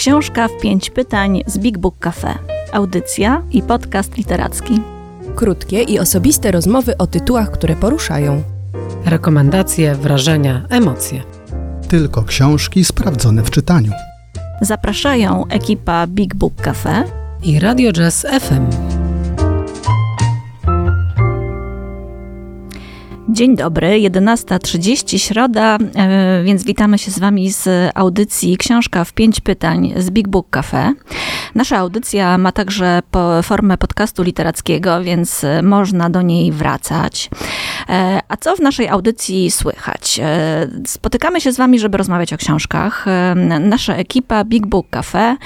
Książka 0.00 0.48
w 0.48 0.60
pięć 0.60 0.90
pytań 0.90 1.42
z 1.46 1.58
Big 1.58 1.78
Book 1.78 1.98
Cafe. 1.98 2.34
Audycja 2.72 3.42
i 3.50 3.62
podcast 3.62 4.16
literacki. 4.16 4.80
Krótkie 5.36 5.82
i 5.82 5.98
osobiste 5.98 6.50
rozmowy 6.50 6.98
o 6.98 7.06
tytułach, 7.06 7.50
które 7.50 7.76
poruszają. 7.76 8.42
Rekomendacje, 9.04 9.94
wrażenia, 9.94 10.66
emocje. 10.68 11.22
Tylko 11.88 12.22
książki 12.22 12.84
sprawdzone 12.84 13.42
w 13.42 13.50
czytaniu. 13.50 13.92
Zapraszają 14.60 15.46
ekipa 15.46 16.06
Big 16.06 16.34
Book 16.34 16.54
Cafe 16.62 17.04
i 17.42 17.60
Radio 17.60 17.92
Jazz 17.92 18.26
FM. 18.40 18.99
Dzień 23.40 23.56
dobry, 23.56 23.88
11.30 23.88 25.18
środa, 25.18 25.78
e, 25.94 26.42
więc 26.44 26.64
witamy 26.64 26.98
się 26.98 27.10
z 27.10 27.18
Wami 27.18 27.52
z 27.52 27.90
audycji 27.94 28.56
Książka 28.56 29.04
w 29.04 29.12
pięć 29.12 29.40
pytań 29.40 29.92
z 29.96 30.10
Big 30.10 30.28
Book 30.28 30.50
Cafe. 30.50 30.94
Nasza 31.54 31.78
audycja 31.78 32.38
ma 32.38 32.52
także 32.52 33.02
formę 33.42 33.78
podcastu 33.78 34.22
literackiego, 34.22 35.02
więc 35.02 35.46
można 35.62 36.10
do 36.10 36.22
niej 36.22 36.52
wracać. 36.52 37.30
E, 37.88 38.20
a 38.28 38.36
co 38.36 38.56
w 38.56 38.60
naszej 38.60 38.88
audycji 38.88 39.50
słychać? 39.50 40.20
E, 40.22 40.68
spotykamy 40.86 41.40
się 41.40 41.52
z 41.52 41.56
Wami, 41.56 41.78
żeby 41.78 41.98
rozmawiać 41.98 42.32
o 42.32 42.36
książkach. 42.36 43.06
Nasza 43.60 43.94
ekipa 43.94 44.44
Big 44.44 44.66
Book 44.66 44.86
Cafe, 44.90 45.36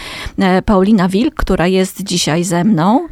Paulina 0.65 1.09
Wilk, 1.09 1.35
która 1.35 1.67
jest 1.67 2.03
dzisiaj 2.03 2.45
ze 2.45 2.65
mną. 2.65 3.09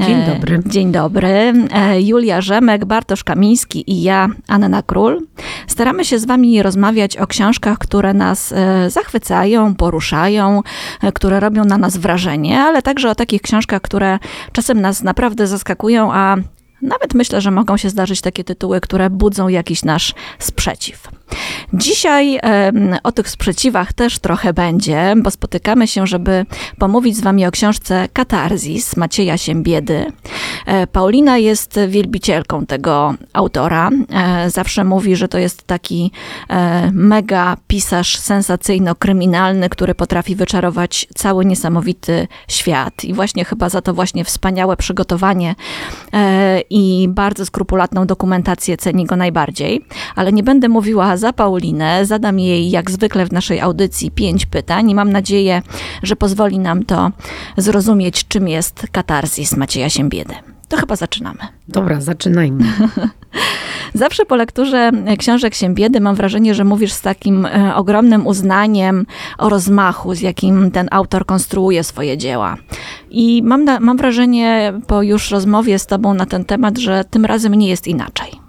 Dzień 0.00 0.26
dobry. 0.26 0.60
Dzień 0.66 0.92
dobry. 0.92 1.52
Julia 1.98 2.40
Rzemek, 2.40 2.84
Bartosz 2.84 3.24
Kamiński 3.24 3.90
i 3.90 4.02
ja, 4.02 4.28
Anna 4.48 4.82
Król. 4.82 5.26
Staramy 5.66 6.04
się 6.04 6.18
z 6.18 6.24
Wami 6.24 6.62
rozmawiać 6.62 7.16
o 7.16 7.26
książkach, 7.26 7.78
które 7.78 8.14
nas 8.14 8.52
e, 8.52 8.90
zachwycają, 8.90 9.74
poruszają, 9.74 10.62
e, 11.02 11.12
które 11.12 11.40
robią 11.40 11.64
na 11.64 11.78
nas 11.78 11.96
wrażenie, 11.96 12.60
ale 12.60 12.82
także 12.82 13.10
o 13.10 13.14
takich 13.14 13.42
książkach, 13.42 13.82
które 13.82 14.18
czasem 14.52 14.80
nas 14.80 15.02
naprawdę 15.02 15.46
zaskakują, 15.46 16.12
a 16.12 16.36
nawet 16.82 17.14
myślę, 17.14 17.40
że 17.40 17.50
mogą 17.50 17.76
się 17.76 17.90
zdarzyć 17.90 18.20
takie 18.20 18.44
tytuły, 18.44 18.80
które 18.80 19.10
budzą 19.10 19.48
jakiś 19.48 19.84
nasz 19.84 20.14
sprzeciw. 20.38 21.08
Dzisiaj 21.72 22.40
o 23.02 23.12
tych 23.12 23.30
sprzeciwach 23.30 23.92
też 23.92 24.18
trochę 24.18 24.52
będzie, 24.52 25.14
bo 25.16 25.30
spotykamy 25.30 25.88
się, 25.88 26.06
żeby 26.06 26.46
pomówić 26.78 27.16
z 27.16 27.20
Wami 27.20 27.46
o 27.46 27.50
książce 27.50 28.08
Katarzis 28.12 28.96
Macieja 28.96 29.38
Siembiedy. 29.38 30.12
E, 30.66 30.86
Paulina 30.86 31.38
jest 31.38 31.80
wielbicielką 31.88 32.66
tego 32.66 33.14
autora. 33.32 33.90
E, 34.12 34.50
zawsze 34.50 34.84
mówi, 34.84 35.16
że 35.16 35.28
to 35.28 35.38
jest 35.38 35.62
taki 35.62 36.12
e, 36.48 36.90
mega 36.92 37.56
pisarz 37.66 38.18
sensacyjno-kryminalny, 38.18 39.68
który 39.68 39.94
potrafi 39.94 40.36
wyczarować 40.36 41.08
cały 41.14 41.44
niesamowity 41.44 42.28
świat. 42.48 43.04
I 43.04 43.14
właśnie 43.14 43.44
chyba 43.44 43.68
za 43.68 43.82
to 43.82 43.94
właśnie 43.94 44.24
wspaniałe 44.24 44.76
przygotowanie 44.76 45.54
i 46.70 47.08
bardzo 47.10 47.46
skrupulatną 47.46 48.06
dokumentację 48.06 48.76
ceni 48.76 49.04
go 49.04 49.16
najbardziej. 49.16 49.84
Ale 50.16 50.32
nie 50.32 50.42
będę 50.42 50.68
mówiła 50.68 51.16
za 51.16 51.32
Paulinę. 51.32 52.06
Zadam 52.06 52.38
jej, 52.38 52.70
jak 52.70 52.90
zwykle 52.90 53.26
w 53.26 53.32
naszej 53.32 53.60
audycji, 53.60 54.10
pięć 54.10 54.46
pytań 54.46 54.90
i 54.90 54.94
mam 54.94 55.12
nadzieję, 55.12 55.62
że 56.02 56.16
pozwoli 56.16 56.58
nam 56.58 56.84
to 56.84 57.10
zrozumieć, 57.56 58.28
czym 58.28 58.48
jest 58.48 58.86
katarzis 58.92 59.56
Macieja 59.56 59.90
Siembiedy. 59.90 60.57
To 60.68 60.76
chyba 60.76 60.96
zaczynamy. 60.96 61.38
Dobra, 61.68 62.00
zaczynajmy. 62.00 62.64
Zawsze 63.94 64.24
po 64.24 64.36
lekturze 64.36 64.90
książek 65.18 65.54
Siembiedy 65.54 66.00
mam 66.00 66.14
wrażenie, 66.14 66.54
że 66.54 66.64
mówisz 66.64 66.92
z 66.92 67.00
takim 67.00 67.46
e, 67.46 67.74
ogromnym 67.74 68.26
uznaniem 68.26 69.06
o 69.38 69.48
rozmachu, 69.48 70.14
z 70.14 70.20
jakim 70.20 70.70
ten 70.70 70.88
autor 70.90 71.26
konstruuje 71.26 71.84
swoje 71.84 72.18
dzieła. 72.18 72.56
I 73.10 73.42
mam, 73.42 73.64
mam 73.80 73.96
wrażenie 73.96 74.72
po 74.86 75.02
już 75.02 75.30
rozmowie 75.30 75.78
z 75.78 75.86
tobą 75.86 76.14
na 76.14 76.26
ten 76.26 76.44
temat, 76.44 76.78
że 76.78 77.04
tym 77.10 77.24
razem 77.24 77.54
nie 77.54 77.68
jest 77.68 77.86
inaczej. 77.86 78.48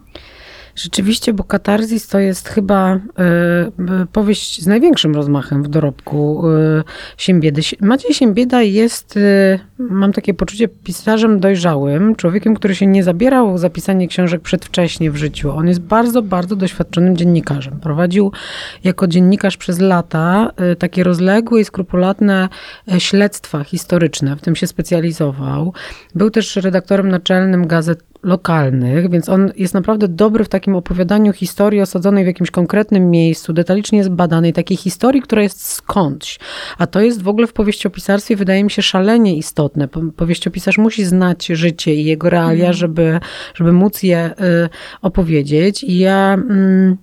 Rzeczywiście, 0.76 1.34
bo 1.34 1.44
Katarzis 1.44 2.08
to 2.08 2.20
jest 2.20 2.50
chyba 2.50 2.96
y, 2.96 3.00
powieść 4.12 4.62
z 4.62 4.68
największym 4.68 5.16
rozmachem 5.16 5.64
w 5.64 5.68
dorobku 5.68 6.44
y, 6.50 6.84
Siembiedy. 7.18 7.62
Maciej 7.82 8.14
Siembieda 8.14 8.62
jest, 8.62 9.18
y, 9.18 9.60
mam 9.80 10.14
takie 10.14 10.34
poczucie, 10.34 10.68
pisarzem 10.68 11.40
dojrzałym, 11.40 12.16
człowiekiem, 12.16 12.56
który 12.56 12.76
się 12.76 12.88
nie 12.88 13.04
zabierał 13.04 13.58
za 13.58 13.70
pisanie 13.70 14.08
książek 14.08 14.42
przedwcześnie 14.42 15.12
w 15.12 15.16
życiu. 15.16 15.52
On 15.52 15.68
jest 15.68 15.80
bardzo, 15.80 16.22
bardzo 16.22 16.56
doświadczonym 16.56 17.18
dziennikarzem. 17.18 17.80
Prowadził 17.80 18.32
jako 18.84 19.08
dziennikarz 19.08 19.58
przez 19.58 19.80
lata 19.80 20.52
takie 20.80 21.04
rozległe 21.04 21.62
i 21.62 21.66
skrupulatne 21.66 22.50
śledztwa 22.98 23.64
historyczne, 23.64 24.36
w 24.36 24.42
tym 24.42 24.56
się 24.56 24.68
specjalizował. 24.68 25.74
Był 26.16 26.30
też 26.30 26.56
redaktorem 26.56 27.10
naczelnym 27.10 27.68
gazet 27.68 28.04
lokalnych, 28.24 29.10
więc 29.10 29.30
on 29.30 29.52
jest 29.58 29.74
naprawdę 29.74 30.08
dobry 30.08 30.44
w 30.44 30.50
takim 30.50 30.76
opowiadaniu 30.76 31.34
historii 31.34 31.82
osadzonej 31.82 32.24
w 32.24 32.28
jakimś 32.28 32.52
konkretnym 32.52 33.10
miejscu, 33.10 33.54
detalicznie 33.54 34.04
zbadanej, 34.04 34.54
takiej 34.54 34.78
historii, 34.78 35.22
która 35.22 35.42
jest 35.42 35.66
skądś. 35.66 36.40
A 36.78 36.88
to 36.88 37.02
jest 37.02 37.22
w 37.22 37.28
ogóle 37.28 37.48
w 37.48 37.54
powieściopisarstwie, 37.54 38.36
wydaje 38.36 38.64
mi 38.64 38.72
się, 38.72 38.82
szalenie 38.82 39.38
istotne. 39.38 39.69
Powieściopisarz 40.16 40.78
musi 40.78 41.06
znać 41.06 41.46
życie 41.46 41.96
i 41.96 42.06
jego 42.06 42.30
realia, 42.30 42.66
mm. 42.66 42.74
żeby, 42.74 43.20
żeby 43.56 43.72
móc 43.72 44.04
je 44.04 44.32
y, 44.66 44.70
opowiedzieć. 45.02 45.84
I 45.84 45.98
ja... 45.98 46.34
Mm, 46.34 46.98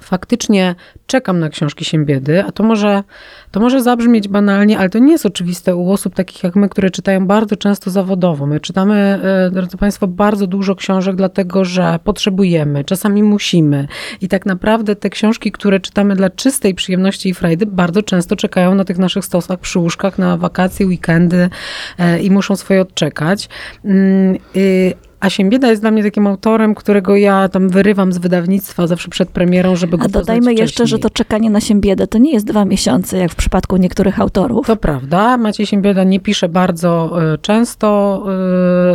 faktycznie 0.00 0.74
czekam 1.06 1.38
na 1.38 1.48
książki 1.48 1.84
Siembiedy, 1.84 2.44
a 2.44 2.52
to 2.52 2.62
może, 2.62 3.02
to 3.50 3.60
może 3.60 3.82
zabrzmieć 3.82 4.28
banalnie, 4.28 4.78
ale 4.78 4.90
to 4.90 4.98
nie 4.98 5.12
jest 5.12 5.26
oczywiste 5.26 5.76
u 5.76 5.92
osób 5.92 6.14
takich 6.14 6.44
jak 6.44 6.56
my, 6.56 6.68
które 6.68 6.90
czytają 6.90 7.26
bardzo 7.26 7.56
często 7.56 7.90
zawodowo. 7.90 8.46
My 8.46 8.60
czytamy, 8.60 9.20
e, 9.22 9.50
drodzy 9.50 9.76
Państwo, 9.76 10.06
bardzo 10.06 10.46
dużo 10.46 10.74
książek, 10.74 11.16
dlatego 11.16 11.64
że 11.64 11.98
potrzebujemy, 12.04 12.84
czasami 12.84 13.22
musimy. 13.22 13.88
I 14.20 14.28
tak 14.28 14.46
naprawdę 14.46 14.96
te 14.96 15.10
książki, 15.10 15.52
które 15.52 15.80
czytamy 15.80 16.16
dla 16.16 16.30
czystej 16.30 16.74
przyjemności 16.74 17.28
i 17.28 17.34
frajdy, 17.34 17.66
bardzo 17.66 18.02
często 18.02 18.36
czekają 18.36 18.74
na 18.74 18.84
tych 18.84 18.98
naszych 18.98 19.24
stosach 19.24 19.58
przy 19.58 19.78
łóżkach 19.78 20.18
na 20.18 20.36
wakacje, 20.36 20.86
weekendy 20.86 21.50
e, 21.98 22.20
i 22.20 22.30
muszą 22.30 22.56
swoje 22.56 22.80
odczekać. 22.80 23.48
Mm, 23.84 24.36
y, 24.56 24.94
a 25.22 25.30
Siembieda 25.30 25.70
jest 25.70 25.82
dla 25.82 25.90
mnie 25.90 26.02
takim 26.02 26.26
autorem, 26.26 26.74
którego 26.74 27.16
ja 27.16 27.48
tam 27.48 27.68
wyrywam 27.68 28.12
z 28.12 28.18
wydawnictwa 28.18 28.86
zawsze 28.86 29.08
przed 29.08 29.28
premierą, 29.28 29.76
żeby 29.76 29.98
go 29.98 30.04
A 30.04 30.08
dodajmy 30.08 30.54
jeszcze, 30.54 30.86
że 30.86 30.98
to 30.98 31.10
czekanie 31.10 31.50
na 31.50 31.60
Siembiedę 31.60 32.06
to 32.06 32.18
nie 32.18 32.32
jest 32.32 32.46
dwa 32.46 32.64
miesiące, 32.64 33.18
jak 33.18 33.30
w 33.30 33.34
przypadku 33.34 33.76
niektórych 33.76 34.20
autorów. 34.20 34.66
To 34.66 34.76
prawda. 34.76 35.36
Maciej 35.36 35.66
Siembieda 35.66 36.04
nie 36.04 36.20
pisze 36.20 36.48
bardzo 36.48 37.22
e, 37.32 37.38
często, 37.38 38.22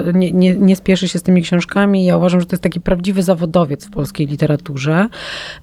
e, 0.08 0.14
nie, 0.14 0.32
nie, 0.32 0.56
nie 0.56 0.76
spieszy 0.76 1.08
się 1.08 1.20
z 1.20 1.24
tymi 1.24 1.42
książkami. 1.42 2.06
Ja 2.06 2.18
uważam, 2.18 2.40
że 2.40 2.46
to 2.46 2.54
jest 2.56 2.64
taki 2.64 2.82
prawdziwy 2.82 3.24
zawodowiec 3.24 3.86
w 3.86 3.92
polskiej 3.92 4.28
literaturze. 4.28 5.08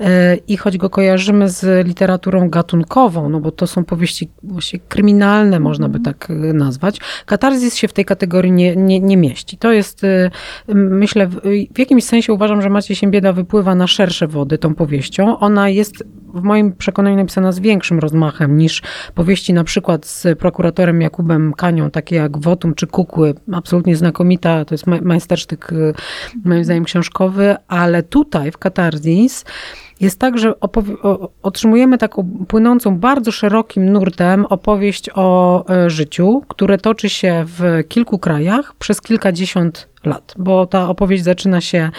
E, 0.00 0.36
I 0.36 0.56
choć 0.56 0.78
go 0.78 0.90
kojarzymy 0.90 1.48
z 1.48 1.86
literaturą 1.86 2.50
gatunkową, 2.50 3.28
no 3.28 3.40
bo 3.40 3.50
to 3.50 3.66
są 3.66 3.84
powieści 3.84 4.30
właśnie 4.42 4.78
kryminalne, 4.88 5.60
można 5.60 5.88
by 5.88 6.00
tak 6.00 6.28
nazwać, 6.54 7.00
katarzis 7.26 7.76
się 7.76 7.88
w 7.88 7.92
tej 7.92 8.04
kategorii 8.04 8.52
nie, 8.52 8.76
nie, 8.76 9.00
nie 9.00 9.16
mieści. 9.16 9.58
To 9.58 9.72
jest 9.72 10.02
myślę, 10.74 11.26
w 11.74 11.78
jakimś 11.78 12.04
sensie 12.04 12.32
uważam, 12.32 12.62
że 12.62 12.70
Maciej 12.70 12.96
Siembieda 12.96 13.32
wypływa 13.32 13.74
na 13.74 13.86
szersze 13.86 14.26
wody 14.26 14.58
tą 14.58 14.74
powieścią. 14.74 15.38
Ona 15.38 15.68
jest 15.68 16.04
w 16.34 16.42
moim 16.42 16.72
przekonaniu 16.72 17.16
napisana 17.16 17.52
z 17.52 17.60
większym 17.60 17.98
rozmachem 17.98 18.56
niż 18.56 18.82
powieści 19.14 19.52
na 19.52 19.64
przykład 19.64 20.06
z 20.06 20.38
prokuratorem 20.38 21.00
Jakubem 21.00 21.52
Kanią, 21.52 21.90
takie 21.90 22.16
jak 22.16 22.38
Wotum 22.38 22.74
czy 22.74 22.86
Kukły. 22.86 23.34
Absolutnie 23.52 23.96
znakomita, 23.96 24.64
to 24.64 24.74
jest 24.74 24.86
majstersztyk 24.86 25.72
y, 25.72 25.94
moim 26.44 26.64
zdaniem 26.64 26.84
książkowy, 26.84 27.56
ale 27.68 28.02
tutaj 28.02 28.52
w 28.52 28.58
Katarzis 28.58 29.44
jest 30.00 30.18
tak, 30.18 30.38
że 30.38 30.54
otrzymujemy 31.42 31.98
taką 31.98 32.28
płynącą 32.48 32.98
bardzo 32.98 33.32
szerokim 33.32 33.92
nurtem 33.92 34.46
opowieść 34.46 35.10
o 35.14 35.64
e, 35.68 35.90
życiu, 35.90 36.42
które 36.48 36.78
toczy 36.78 37.08
się 37.08 37.44
w 37.46 37.82
kilku 37.88 38.18
krajach 38.18 38.74
przez 38.74 39.00
kilkadziesiąt 39.00 39.88
lat, 40.06 40.34
bo 40.38 40.66
ta 40.66 40.88
opowieść 40.88 41.24
zaczyna 41.24 41.60
się 41.60 41.90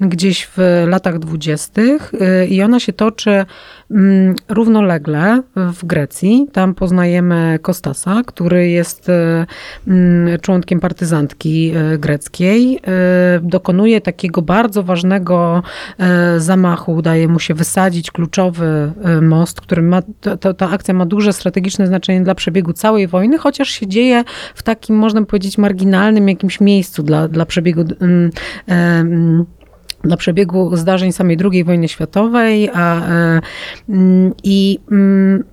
gdzieś 0.00 0.48
w 0.56 0.84
latach 0.86 1.18
dwudziestych 1.18 2.12
y, 2.14 2.46
i 2.46 2.62
ona 2.62 2.80
się 2.80 2.92
toczy 2.92 3.44
mm, 3.90 4.34
równolegle 4.48 5.42
w 5.56 5.84
Grecji. 5.84 6.46
Tam 6.52 6.74
poznajemy 6.74 7.58
Kostasa, 7.62 8.22
który 8.26 8.68
jest 8.68 9.08
y, 9.08 9.12
mm, 9.88 10.40
członkiem 10.40 10.80
partyzantki 10.80 11.72
y, 11.94 11.98
greckiej. 11.98 12.80
Dokonuje 13.42 14.00
takiego 14.00 14.42
bardzo 14.42 14.82
ważnego 14.82 15.62
zamachu, 16.36 16.92
udaje 16.92 17.28
mu 17.28 17.38
się 17.40 17.54
wysadzić 17.54 18.10
kluczowy 18.10 18.92
most, 19.22 19.60
który 19.60 19.82
ma, 19.82 20.02
ta, 20.58 20.70
akcja 20.70 20.94
ma 20.94 21.06
duże 21.06 21.32
strategiczne 21.32 21.86
znaczenie 21.86 22.20
dla 22.20 22.34
przebiegu 22.34 22.72
całej 22.72 23.06
wojny, 23.08 23.38
chociaż 23.38 23.68
się 23.68 23.86
dzieje 23.86 24.24
w 24.54 24.62
takim, 24.62 24.96
można 24.96 25.24
powiedzieć, 25.24 25.58
marginalnym 25.58 26.28
jakimś 26.28 26.60
miejscu 26.60 27.02
dla, 27.02 27.28
dla 27.28 27.46
przebiegu 27.52 27.84
dla 30.04 30.16
przebiegu 30.16 30.76
zdarzeń 30.76 31.12
samej 31.12 31.36
II 31.52 31.64
wojny 31.64 31.88
światowej 31.88 32.70
a, 32.74 33.08
e, 33.08 33.40
mm, 33.88 34.32
i 34.42 34.78
mm, 34.90 35.44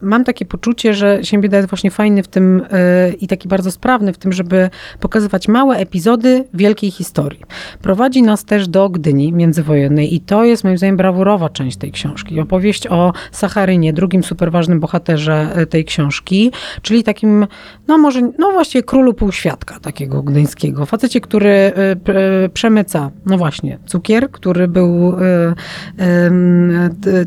mam 0.00 0.24
takie 0.24 0.44
poczucie, 0.44 0.94
że 0.94 1.18
Siembieda 1.22 1.56
jest 1.56 1.68
właśnie 1.68 1.90
fajny 1.90 2.22
w 2.22 2.28
tym 2.28 2.62
yy, 3.08 3.12
i 3.12 3.28
taki 3.28 3.48
bardzo 3.48 3.70
sprawny 3.70 4.12
w 4.12 4.18
tym, 4.18 4.32
żeby 4.32 4.70
pokazywać 5.00 5.48
małe 5.48 5.76
epizody 5.76 6.44
wielkiej 6.54 6.90
historii. 6.90 7.40
Prowadzi 7.82 8.22
nas 8.22 8.44
też 8.44 8.68
do 8.68 8.88
Gdyni 8.88 9.32
międzywojennej 9.32 10.14
i 10.14 10.20
to 10.20 10.44
jest 10.44 10.64
moim 10.64 10.78
zdaniem 10.78 10.96
brawurowa 10.96 11.48
część 11.48 11.76
tej 11.76 11.92
książki. 11.92 12.40
Opowieść 12.40 12.86
o 12.86 13.12
Sacharynie, 13.32 13.92
drugim 13.92 14.24
super 14.24 14.52
ważnym 14.52 14.80
bohaterze 14.80 15.48
y, 15.62 15.66
tej 15.66 15.84
książki, 15.84 16.52
czyli 16.82 17.04
takim, 17.04 17.46
no 17.88 17.98
może, 17.98 18.20
no 18.38 18.52
właściwie 18.52 18.82
królu 18.82 19.14
półświadka 19.14 19.80
takiego 19.80 20.22
gdyńskiego. 20.22 20.86
Facecie, 20.86 21.20
który 21.20 21.48
y, 21.48 22.12
y, 22.44 22.48
przemyca, 22.48 23.10
no 23.26 23.38
właśnie, 23.38 23.78
cukier, 23.86 24.30
który 24.30 24.68
był 24.68 25.14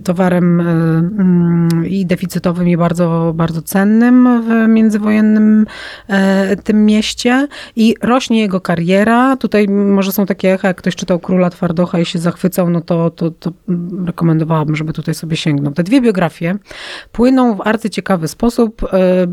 towarem 0.04 0.64
i 1.88 2.06
deficytowym 2.06 2.61
i 2.68 2.78
bardzo, 2.78 3.34
bardzo 3.36 3.62
cennym 3.62 4.44
w 4.44 4.70
międzywojennym 4.70 5.66
e, 6.08 6.56
tym 6.56 6.86
mieście 6.86 7.48
i 7.76 7.96
rośnie 8.02 8.40
jego 8.40 8.62
kariera. 8.62 9.38
Tutaj 9.38 9.68
może 9.68 10.12
są 10.12 10.26
takie 10.26 10.54
echa, 10.54 10.68
jak 10.68 10.78
ktoś 10.78 10.96
czytał 10.96 11.20
Króla 11.20 11.50
Twardocha 11.50 12.00
i 12.00 12.06
się 12.06 12.20
zachwycał, 12.20 12.70
no 12.70 12.82
to, 12.82 13.10
to, 13.10 13.32
to 13.32 13.52
rekomendowałabym, 14.06 14.76
żeby 14.76 14.94
tutaj 14.94 15.16
sobie 15.16 15.38
sięgnął. 15.38 15.74
Te 15.74 15.84
dwie 15.84 16.02
biografie 16.02 16.56
płyną 17.12 17.56
w 17.56 17.62
arcyciekawy 17.62 18.28
sposób. 18.28 18.84
E, 18.94 19.26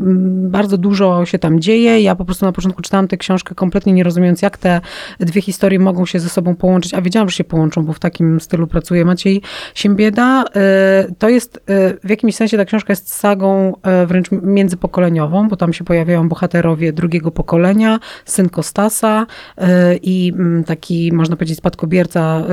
bardzo 0.49 0.77
dużo 0.77 1.25
się 1.25 1.39
tam 1.39 1.59
dzieje. 1.59 2.01
Ja 2.01 2.15
po 2.15 2.25
prostu 2.25 2.45
na 2.45 2.51
początku 2.51 2.81
czytałam 2.81 3.07
tę 3.07 3.17
książkę 3.17 3.55
kompletnie 3.55 3.93
nie 3.93 4.03
rozumiejąc, 4.03 4.41
jak 4.41 4.57
te 4.57 4.81
dwie 5.19 5.41
historie 5.41 5.79
mogą 5.79 6.05
się 6.05 6.19
ze 6.19 6.29
sobą 6.29 6.55
połączyć, 6.55 6.93
a 6.93 7.01
wiedziałam, 7.01 7.29
że 7.29 7.35
się 7.35 7.43
połączą, 7.43 7.85
bo 7.85 7.93
w 7.93 7.99
takim 7.99 8.39
stylu 8.39 8.67
pracuje 8.67 9.05
Maciej 9.05 9.41
Siembieda. 9.75 10.45
E, 10.55 11.07
to 11.17 11.29
jest 11.29 11.59
w 12.03 12.09
jakimś 12.09 12.35
sensie 12.35 12.57
ta 12.57 12.65
książka 12.65 12.91
jest 12.93 13.13
sagą 13.19 13.73
wręcz 14.07 14.31
międzypokoleniową, 14.31 15.49
bo 15.49 15.55
tam 15.55 15.73
się 15.73 15.83
pojawiają 15.83 16.29
bohaterowie 16.29 16.93
drugiego 16.93 17.31
pokolenia, 17.31 17.99
syn 18.25 18.49
Kostasa 18.49 19.25
e, 19.57 19.95
i 19.95 20.33
taki, 20.65 21.11
można 21.13 21.35
powiedzieć, 21.35 21.57
spadkobierca, 21.57 22.43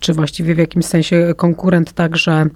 czy 0.00 0.12
właściwie 0.12 0.54
w 0.54 0.58
jakimś 0.58 0.84
sensie 0.84 1.34
konkurent 1.36 1.92
także 1.92 2.46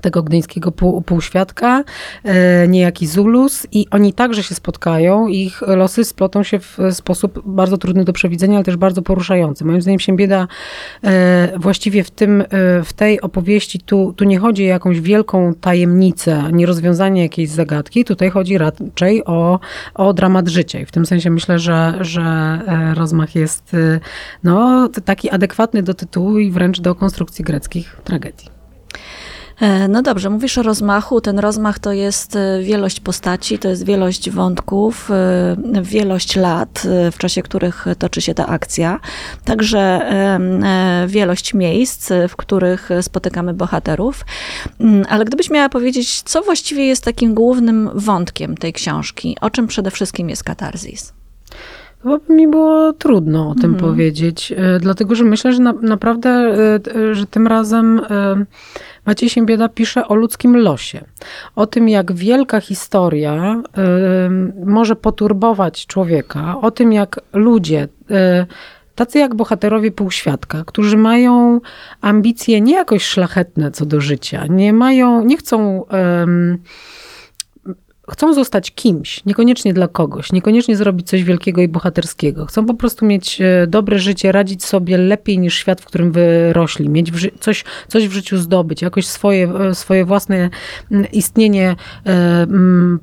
tego 0.00 0.22
gdyńskiego 0.22 0.72
pół, 0.72 1.02
półświadka, 1.02 1.84
e, 2.24 2.68
niejaki 2.68 3.06
Zulus 3.06 3.66
i 3.72 3.86
oni 3.90 4.12
także 4.12 4.42
się 4.42 4.54
spotkają. 4.54 5.28
Ich 5.28 5.62
losy 5.62 6.04
splotą 6.04 6.42
się 6.42 6.58
w 6.58 6.78
sposób 6.90 7.42
bardzo 7.44 7.78
trudny 7.78 8.04
do 8.04 8.12
przewidzenia, 8.12 8.56
ale 8.56 8.64
też 8.64 8.76
bardzo 8.76 9.02
poruszający. 9.02 9.64
Moim 9.64 9.82
zdaniem 9.82 10.00
się 10.00 10.16
bieda 10.16 10.48
e, 11.04 11.58
właściwie 11.58 12.04
w, 12.04 12.10
tym, 12.10 12.40
e, 12.40 12.46
w 12.84 12.92
tej 12.92 13.20
opowieści 13.20 13.80
tu, 13.80 14.12
tu 14.16 14.24
nie 14.24 14.38
chodzi 14.38 14.64
o 14.64 14.66
jakąś 14.66 15.00
wielką 15.00 15.54
tajemnicę, 15.54 16.44
nie 16.52 16.66
rozwiązanie 16.66 17.22
jakiejś 17.22 17.50
zagadki. 17.50 18.04
Tutaj 18.04 18.30
chodzi 18.30 18.58
raczej 18.58 19.24
o, 19.24 19.60
o 19.94 20.12
dramat 20.12 20.48
życia 20.48 20.80
i 20.80 20.86
w 20.86 20.92
tym 20.92 21.06
sensie 21.06 21.30
myślę, 21.30 21.58
że, 21.58 21.94
że 22.00 22.58
rozmach 22.94 23.34
jest 23.34 23.76
no, 24.44 24.88
taki 25.04 25.30
adekwatny 25.30 25.82
do 25.82 25.94
tytułu 25.94 26.38
i 26.38 26.50
wręcz 26.50 26.80
do 26.80 26.94
konstrukcji 26.94 27.44
greckich 27.44 27.96
tragedii. 28.04 28.58
E, 29.60 29.88
no 29.88 30.02
dobrze, 30.02 30.30
mówisz 30.30 30.58
o 30.58 30.62
rozmachu. 30.62 31.20
Ten 31.20 31.38
rozmach 31.38 31.78
to 31.78 31.92
jest 31.92 32.36
e, 32.36 32.62
wielość 32.62 33.00
postaci, 33.00 33.58
to 33.58 33.68
jest 33.68 33.84
wielość 33.84 34.30
wątków, 34.30 35.10
e, 35.10 35.56
wielość 35.82 36.36
lat, 36.36 36.82
w 37.12 37.18
czasie 37.18 37.42
których 37.42 37.86
toczy 37.98 38.20
się 38.20 38.34
ta 38.34 38.46
akcja. 38.46 39.00
Także 39.44 39.98
wielość 41.06 41.54
miejsc, 41.54 42.10
w 42.28 42.36
których 42.36 42.88
spotykamy 43.00 43.54
bohaterów. 43.54 44.24
Mm, 44.80 45.06
ale 45.08 45.24
gdybyś 45.24 45.50
miała 45.50 45.68
powiedzieć, 45.68 46.22
co 46.22 46.42
właściwie 46.42 46.86
jest 46.86 47.04
takim 47.04 47.34
głównym 47.34 47.90
wątkiem 47.94 48.56
tej 48.56 48.72
książki? 48.72 49.36
O 49.40 49.50
czym 49.50 49.66
przede 49.66 49.90
wszystkim 49.90 50.30
jest 50.30 50.44
katarzis? 50.44 51.12
Chyba 52.02 52.18
by 52.18 52.34
mi 52.34 52.48
było 52.48 52.92
trudno 52.92 53.50
o 53.50 53.54
tym 53.54 53.70
mm. 53.70 53.80
powiedzieć, 53.80 54.52
dlatego 54.80 55.14
że 55.14 55.24
myślę, 55.24 55.52
że 55.52 55.62
na, 55.62 55.72
naprawdę, 55.72 56.56
że 57.12 57.26
tym 57.26 57.46
razem 57.46 58.00
Maciej 59.08 59.30
Siembieda 59.30 59.68
pisze 59.68 60.08
o 60.08 60.14
ludzkim 60.14 60.56
losie. 60.56 61.04
O 61.56 61.66
tym, 61.66 61.88
jak 61.88 62.12
wielka 62.12 62.60
historia 62.60 63.62
y, 64.58 64.64
może 64.66 64.96
poturbować 64.96 65.86
człowieka, 65.86 66.60
o 66.60 66.70
tym, 66.70 66.92
jak 66.92 67.20
ludzie, 67.32 67.88
y, 68.10 68.46
tacy 68.94 69.18
jak 69.18 69.34
bohaterowie 69.34 69.90
półświadka, 69.92 70.64
którzy 70.66 70.96
mają 70.96 71.60
ambicje 72.00 72.60
nie 72.60 72.74
jakoś 72.74 73.04
szlachetne 73.04 73.70
co 73.70 73.86
do 73.86 74.00
życia, 74.00 74.46
nie 74.48 74.72
mają, 74.72 75.24
nie 75.24 75.36
chcą. 75.36 75.84
Chcą 78.10 78.34
zostać 78.34 78.70
kimś, 78.70 79.24
niekoniecznie 79.24 79.74
dla 79.74 79.88
kogoś, 79.88 80.32
niekoniecznie 80.32 80.76
zrobić 80.76 81.08
coś 81.08 81.24
wielkiego 81.24 81.62
i 81.62 81.68
bohaterskiego. 81.68 82.46
Chcą 82.46 82.66
po 82.66 82.74
prostu 82.74 83.06
mieć 83.06 83.40
e, 83.40 83.66
dobre 83.66 83.98
życie, 83.98 84.32
radzić 84.32 84.64
sobie 84.64 84.98
lepiej 84.98 85.38
niż 85.38 85.54
świat, 85.54 85.80
w 85.80 85.84
którym 85.84 86.12
wyrośli, 86.12 86.88
mieć 86.88 87.12
coś, 87.40 87.64
coś 87.88 88.08
w 88.08 88.12
życiu 88.12 88.36
zdobyć, 88.36 88.82
jakoś 88.82 89.06
swoje, 89.06 89.52
e, 89.54 89.74
swoje 89.74 90.04
własne 90.04 90.50
istnienie 91.12 91.76
e, 92.06 92.46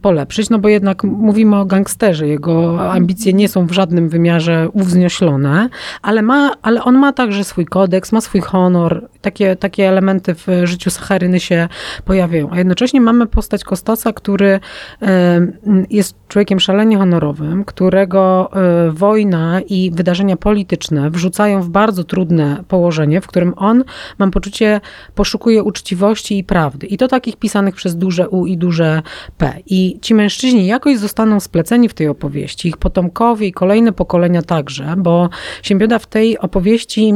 polepszyć, 0.02 0.50
no 0.50 0.60
bo 0.60 0.70
jednak 0.70 1.04
mówimy 1.04 1.56
o 1.56 1.66
gangsterze, 1.66 2.28
jego 2.28 2.92
ambicje 2.92 3.34
nie 3.34 3.50
są 3.50 3.68
w 3.68 3.72
żadnym 3.72 4.10
wymiarze 4.10 4.70
uwznioślone, 4.74 5.70
ale, 6.02 6.22
ma, 6.22 6.52
ale 6.62 6.84
on 6.84 6.98
ma 6.98 7.14
także 7.14 7.44
swój 7.44 7.66
kodeks, 7.66 8.12
ma 8.12 8.22
swój 8.22 8.42
honor, 8.42 9.10
takie, 9.22 9.56
takie 9.56 9.90
elementy 9.90 10.36
w 10.36 10.48
życiu 10.64 10.90
Sacharyny 10.90 11.40
się 11.40 11.68
pojawiają, 12.06 12.50
a 12.52 12.58
jednocześnie 12.58 13.02
mamy 13.02 13.26
postać 13.26 13.64
Kostasa, 13.64 14.14
który 14.14 14.60
jest 15.90 16.16
człowiekiem 16.28 16.60
szalenie 16.60 16.98
honorowym, 16.98 17.66
którego 17.66 18.52
e, 18.54 18.92
wojna 18.92 19.62
i 19.62 19.92
wydarzenia 19.92 20.38
polityczne 20.38 21.10
wrzucają 21.10 21.62
w 21.62 21.70
bardzo 21.70 22.04
trudne 22.04 22.64
położenie, 22.68 23.22
w 23.22 23.28
którym 23.28 23.54
on, 23.58 23.84
mam 24.18 24.32
poczucie, 24.32 24.82
poszukuje 25.16 25.64
uczciwości 25.64 26.38
i 26.38 26.44
prawdy. 26.44 26.88
I 26.88 26.98
to 26.98 27.08
takich 27.08 27.36
pisanych 27.36 27.76
przez 27.76 27.96
duże 27.96 28.30
U 28.30 28.46
i 28.46 28.58
duże 28.58 29.02
P. 29.38 29.54
I 29.66 30.00
ci 30.02 30.16
mężczyźni 30.16 30.68
jakoś 30.68 30.98
zostaną 30.98 31.40
spleceni 31.40 31.90
w 31.90 31.94
tej 31.94 32.08
opowieści, 32.08 32.68
ich 32.68 32.78
potomkowie 32.78 33.48
i 33.48 33.52
kolejne 33.52 33.92
pokolenia 33.92 34.42
także, 34.42 34.96
bo 34.98 35.30
Siembioda 35.64 36.00
w 36.00 36.08
tej 36.08 36.40
opowieści 36.40 37.14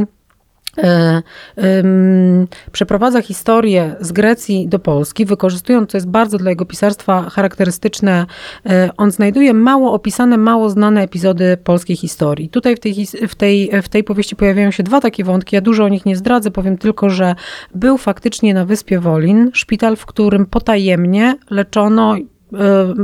przeprowadza 2.72 3.22
historię 3.22 3.96
z 4.00 4.12
Grecji 4.12 4.68
do 4.68 4.78
Polski, 4.78 5.24
wykorzystując, 5.24 5.90
co 5.90 5.96
jest 5.96 6.08
bardzo 6.08 6.38
dla 6.38 6.50
jego 6.50 6.64
pisarstwa 6.64 7.30
charakterystyczne, 7.30 8.26
e, 8.66 8.90
on 8.96 9.10
znajduje 9.10 9.54
mało 9.54 9.92
opisane, 9.92 10.38
mało 10.38 10.70
znane 10.70 11.02
epizody 11.02 11.56
polskiej 11.64 11.96
historii. 11.96 12.48
Tutaj 12.48 12.76
w 12.76 12.80
tej, 12.80 13.06
w, 13.28 13.34
tej, 13.34 13.70
w 13.82 13.88
tej 13.88 14.04
powieści 14.04 14.36
pojawiają 14.36 14.70
się 14.70 14.82
dwa 14.82 15.00
takie 15.00 15.24
wątki, 15.24 15.56
ja 15.56 15.60
dużo 15.60 15.84
o 15.84 15.88
nich 15.88 16.06
nie 16.06 16.16
zdradzę, 16.16 16.50
powiem 16.50 16.78
tylko, 16.78 17.10
że 17.10 17.34
był 17.74 17.98
faktycznie 17.98 18.54
na 18.54 18.64
wyspie 18.64 19.00
Wolin 19.00 19.50
szpital, 19.54 19.96
w 19.96 20.06
którym 20.06 20.46
potajemnie 20.46 21.36
leczono 21.50 22.16
E, 22.16 22.39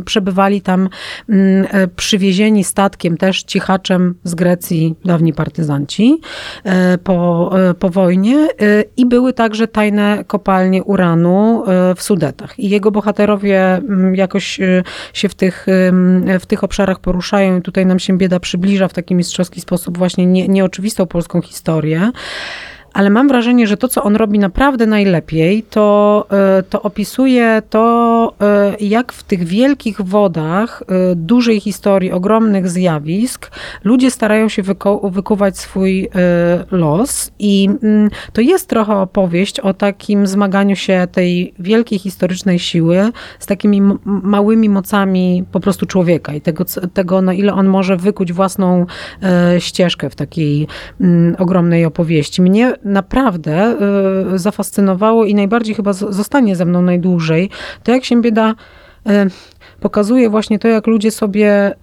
przebywali 0.05 0.61
tam 0.61 0.89
mm, 1.29 1.67
e, 1.71 1.89
przywiezieni 1.89 2.65
statkiem 2.65 3.17
też 3.17 3.43
cichaczem 3.43 4.15
z 4.25 4.35
Grecji 4.35 4.95
dawni 5.05 5.33
partyzanci 5.33 6.21
e, 6.65 6.99
po, 6.99 7.51
po 7.79 7.91
wojnie 7.91 8.49
i 8.97 9.07
były 9.07 9.33
także 9.33 9.69
tajne 9.69 10.25
kopalnie 10.27 10.85
uranu 10.85 11.65
w 11.97 12.03
Sudetach. 12.03 12.59
I 12.59 12.69
jego 12.69 12.91
bohaterowie 12.91 13.75
mm, 13.75 14.15
jakoś 14.15 14.61
się 15.13 15.29
w 15.29 15.35
tych, 15.35 15.67
w 16.41 16.47
tych 16.47 16.65
obszarach 16.65 17.01
poruszają 17.01 17.59
i 17.59 17.63
tutaj 17.63 17.87
nam 17.87 17.99
się 17.99 18.19
bieda 18.19 18.41
przybliża 18.41 18.89
w 18.89 18.93
taki 18.93 19.15
mistrzowski 19.15 19.61
sposób 19.61 19.99
właśnie 19.99 20.27
nie, 20.27 20.49
nieoczywistą 20.49 21.07
polską 21.07 21.43
historię 21.43 22.11
ale 22.97 23.11
mam 23.11 23.29
wrażenie, 23.29 23.67
że 23.67 23.77
to, 23.77 23.89
co 23.89 24.03
on 24.03 24.17
robi 24.17 24.39
naprawdę 24.39 24.87
najlepiej, 24.87 25.63
to, 25.63 26.27
e, 26.31 26.63
to 26.63 26.83
opisuje 26.83 27.63
to, 27.71 28.35
e, 28.41 28.77
jak 28.81 29.13
w 29.13 29.23
tych 29.23 29.45
wielkich 29.45 30.03
wodach 30.03 30.83
e, 30.83 31.15
dużej 31.15 31.61
historii, 31.61 32.13
ogromnych 32.13 32.69
zjawisk, 32.69 33.51
ludzie 33.85 34.11
starają 34.11 34.49
się 34.49 34.63
wyku 34.63 35.11
wykuwać 35.11 35.59
swój 35.59 36.09
los. 36.71 37.31
I 37.39 37.69
mm, 37.83 38.11
to 38.33 38.41
jest 38.41 38.69
trochę 38.69 38.97
opowieść 38.97 39.61
o 39.61 39.75
takim 39.75 40.27
zmaganiu 40.27 40.77
się 40.77 41.09
tej 41.13 41.55
wielkiej 41.59 41.99
historycznej 41.99 42.59
siły 42.59 43.11
z 43.39 43.47
takimi 43.47 43.83
małymi 44.05 44.69
mocami 44.69 45.45
po 45.53 45.61
prostu 45.61 45.87
człowieka 45.87 46.35
i 46.35 46.41
tego, 46.41 46.65
tego 46.95 47.23
na 47.23 47.35
ile 47.35 47.55
on 47.55 47.67
może 47.67 47.97
wykuć 47.97 48.33
własną 48.33 48.87
ścieżkę 49.59 50.11
w 50.11 50.15
takiej 50.15 50.67
mm, 51.01 51.37
ogromnej 51.39 51.85
opowieści. 51.85 52.43
Mnie 52.43 52.75
naprawdę 52.87 53.77
y, 54.35 54.39
zafascynowało 54.39 55.25
i 55.25 55.35
najbardziej 55.35 55.75
chyba 55.75 55.93
zostanie 55.93 56.57
ze 56.57 56.65
mną 56.65 56.83
najdłużej, 56.83 57.51
to 57.83 57.93
jak 57.93 58.05
się 58.05 58.23
bieda 58.23 58.55
pokazuje 59.81 60.31
właśnie 60.31 60.59
to, 60.59 60.69
jak 60.69 60.87
ludzie 60.87 61.11
sobie 61.11 61.75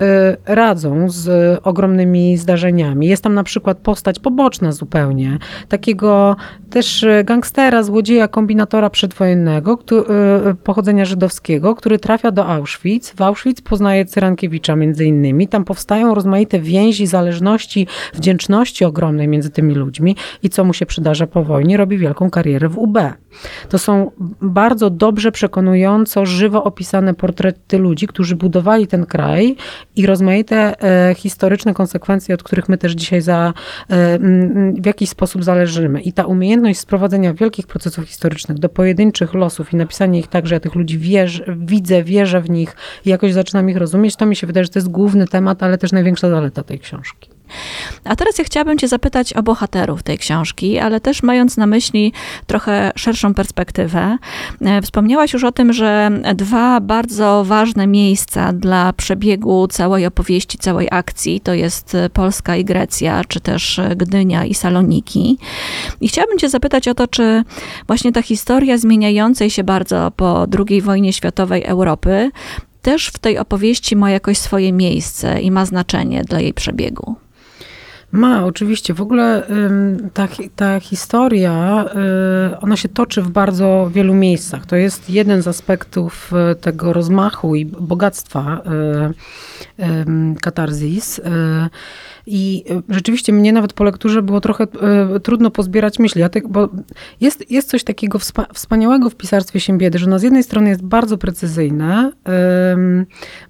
radzą 0.46 1.10
z 1.10 1.60
ogromnymi 1.64 2.38
zdarzeniami. 2.38 3.08
Jest 3.08 3.24
tam 3.24 3.34
na 3.34 3.44
przykład 3.44 3.78
postać 3.78 4.20
poboczna 4.20 4.72
zupełnie, 4.72 5.38
takiego 5.70 6.36
też 6.70 7.06
gangstera, 7.24 7.84
złodzieja, 7.84 8.28
kombinatora 8.28 8.90
przedwojennego, 8.90 9.80
pochodzenia 10.64 11.06
żydowskiego, 11.06 11.76
który 11.76 12.00
trafia 12.00 12.32
do 12.32 12.48
Auschwitz. 12.48 13.14
W 13.16 13.22
Auschwitz 13.22 13.62
poznaje 13.62 14.06
Cyrankiewicza 14.06 14.76
między 14.76 15.06
innymi. 15.06 15.48
Tam 15.48 15.64
powstają 15.64 16.16
rozmaite 16.16 16.60
więzi, 16.60 17.08
zależności, 17.08 17.88
wdzięczności 18.14 18.86
ogromnej 18.86 19.28
między 19.28 19.50
tymi 19.50 19.76
ludźmi 19.76 20.16
i 20.44 20.50
co 20.50 20.64
mu 20.64 20.74
się 20.74 20.86
przydarza 20.86 21.28
po 21.28 21.44
wojnie, 21.44 21.78
robi 21.78 21.98
wielką 21.98 22.30
karierę 22.30 22.70
w 22.70 22.78
UB. 22.78 22.98
To 23.70 23.80
są 23.80 24.12
bardzo 24.42 24.90
dobrze 24.90 25.32
przekonująco, 25.32 26.26
żywo 26.26 26.64
opisane 26.64 27.14
portrety 27.14 27.73
ludzi, 27.78 28.08
którzy 28.08 28.36
budowali 28.36 28.88
ten 28.88 29.06
kraj 29.06 29.56
i 29.96 30.06
rozmaite 30.06 30.84
e, 31.10 31.16
historyczne 31.16 31.74
konsekwencje, 31.74 32.36
od 32.36 32.44
których 32.44 32.70
my 32.70 32.78
też 32.78 32.92
dzisiaj 32.92 33.22
za, 33.22 33.54
e, 33.90 34.20
w 34.82 34.86
jakiś 34.86 35.10
sposób 35.10 35.44
zależymy. 35.44 36.02
I 36.02 36.14
ta 36.14 36.26
umiejętność 36.26 36.80
sprowadzenia 36.80 37.34
wielkich 37.34 37.68
procesów 37.68 38.06
historycznych 38.06 38.60
do 38.60 38.70
pojedynczych 38.70 39.34
losów 39.34 39.74
i 39.74 39.76
napisanie 39.76 40.20
ich 40.20 40.28
tak, 40.28 40.48
że 40.48 40.56
ja 40.56 40.60
tych 40.60 40.76
ludzi 40.76 41.00
wierzę, 41.00 41.44
widzę, 41.58 42.04
wierzę 42.04 42.42
w 42.42 42.50
nich 42.50 42.76
i 43.06 43.10
jakoś 43.10 43.34
zaczynam 43.34 43.70
ich 43.70 43.78
rozumieć, 43.78 44.16
to 44.16 44.26
mi 44.26 44.36
się 44.36 44.48
wydaje, 44.48 44.64
że 44.64 44.70
to 44.70 44.80
jest 44.80 44.90
główny 44.90 45.28
temat, 45.28 45.64
ale 45.64 45.78
też 45.78 45.92
największa 45.92 46.30
zaleta 46.30 46.64
tej 46.64 46.80
książki. 46.80 47.33
A 48.04 48.16
teraz 48.16 48.38
ja 48.38 48.44
chciałabym 48.44 48.78
Cię 48.78 48.88
zapytać 48.88 49.34
o 49.34 49.44
bohaterów 49.44 50.04
tej 50.04 50.18
książki, 50.18 50.80
ale 50.80 51.00
też 51.00 51.24
mając 51.24 51.58
na 51.58 51.68
myśli 51.68 52.14
trochę 52.48 52.92
szerszą 52.96 53.34
perspektywę. 53.34 54.18
E, 54.62 54.82
wspomniałaś 54.82 55.34
już 55.34 55.44
o 55.44 55.52
tym, 55.52 55.74
że 55.74 56.12
dwa 56.36 56.80
bardzo 56.82 57.44
ważne 57.48 57.88
miejsca 57.88 58.54
dla 58.54 58.94
przebiegu 58.94 59.68
całej 59.68 60.06
opowieści, 60.06 60.58
całej 60.58 60.88
akcji 60.92 61.42
to 61.42 61.54
jest 61.54 61.98
Polska 62.14 62.56
i 62.56 62.66
Grecja, 62.66 63.22
czy 63.28 63.40
też 63.40 63.82
Gdynia 63.96 64.46
i 64.46 64.54
Saloniki. 64.54 65.38
I 66.02 66.08
chciałabym 66.08 66.38
Cię 66.38 66.50
zapytać 66.50 66.88
o 66.88 66.94
to, 66.96 67.08
czy 67.08 67.44
właśnie 67.88 68.12
ta 68.12 68.22
historia 68.22 68.78
zmieniającej 68.78 69.50
się 69.50 69.64
bardzo 69.64 70.12
po 70.16 70.48
II 70.70 70.82
wojnie 70.82 71.14
światowej 71.14 71.64
Europy 71.64 72.32
też 72.82 73.08
w 73.08 73.20
tej 73.20 73.38
opowieści 73.38 73.96
ma 73.96 74.12
jakoś 74.12 74.38
swoje 74.38 74.74
miejsce 74.74 75.42
i 75.42 75.52
ma 75.52 75.66
znaczenie 75.66 76.24
dla 76.24 76.40
jej 76.40 76.54
przebiegu. 76.54 77.16
Ma, 78.14 78.46
oczywiście. 78.46 78.94
W 78.94 79.02
ogóle 79.02 79.48
ta, 80.14 80.28
ta 80.56 80.80
historia, 80.80 81.86
y, 82.54 82.60
ona 82.60 82.78
się 82.78 82.90
toczy 82.90 83.22
w 83.22 83.30
bardzo 83.30 83.90
wielu 83.94 84.14
miejscach. 84.14 84.66
To 84.66 84.76
jest 84.76 85.10
jeden 85.10 85.42
z 85.42 85.48
aspektów 85.48 86.32
y, 86.52 86.56
tego 86.56 86.94
rozmachu 86.94 87.56
i 87.56 87.66
bogactwa 87.66 88.62
y, 89.80 90.36
katarzis. 90.42 91.22
I 92.28 92.64
rzeczywiście 92.90 93.34
mnie 93.34 93.54
nawet 93.54 93.74
po 93.74 93.84
lekturze 93.84 94.22
było 94.22 94.42
trochę 94.42 94.68
trudno 95.24 95.52
pozbierać 95.52 96.00
myśli, 96.00 96.24
bo 96.50 96.70
jest, 97.22 97.52
jest 97.52 97.70
coś 97.70 97.84
takiego 97.84 98.20
wspaniałego 98.54 99.10
w 99.10 99.16
pisarstwie 99.16 99.60
Siembiedy, 99.60 100.00
że 100.00 100.06
ono 100.06 100.20
z 100.20 100.24
jednej 100.24 100.44
strony 100.44 100.70
jest 100.70 100.84
bardzo 100.84 101.18
precyzyjne, 101.18 102.12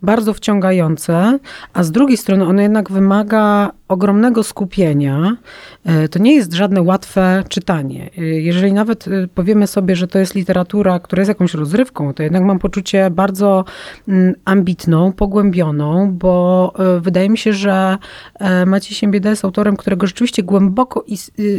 bardzo 0.02 0.34
wciągające, 0.34 1.40
a 1.74 1.84
z 1.84 1.92
drugiej 1.92 2.18
strony 2.18 2.46
ono 2.46 2.62
jednak 2.62 2.92
wymaga 2.92 3.72
ogromnego 3.94 4.44
skupienia. 4.44 5.38
E, 5.86 6.10
to 6.10 6.20
nie 6.20 6.36
jest 6.36 6.54
żadne 6.54 6.82
łatwe 6.82 7.44
czytanie. 7.50 8.10
E, 8.18 8.22
jeżeli 8.22 8.74
nawet 8.74 9.08
e, 9.08 9.28
powiemy 9.28 9.68
sobie, 9.68 9.96
że 9.96 10.08
to 10.08 10.20
jest 10.20 10.36
literatura, 10.36 11.00
która 11.00 11.22
jest 11.22 11.30
jakąś 11.30 11.54
rozrywką, 11.54 12.14
to 12.14 12.24
jednak 12.24 12.44
mam 12.44 12.60
poczucie 12.60 13.10
bardzo 13.10 13.66
mm, 14.08 14.34
ambitną, 14.46 15.12
pogłębioną, 15.12 16.12
bo 16.12 16.74
wydaje 17.02 17.30
mi 17.30 17.38
się, 17.38 17.54
że 17.54 17.98
Maciej 18.66 18.96
Siembieda 18.96 19.30
jest 19.30 19.46
autorem, 19.46 19.78
którego 19.78 20.08
rzeczywiście 20.08 20.44
głęboko 20.44 21.06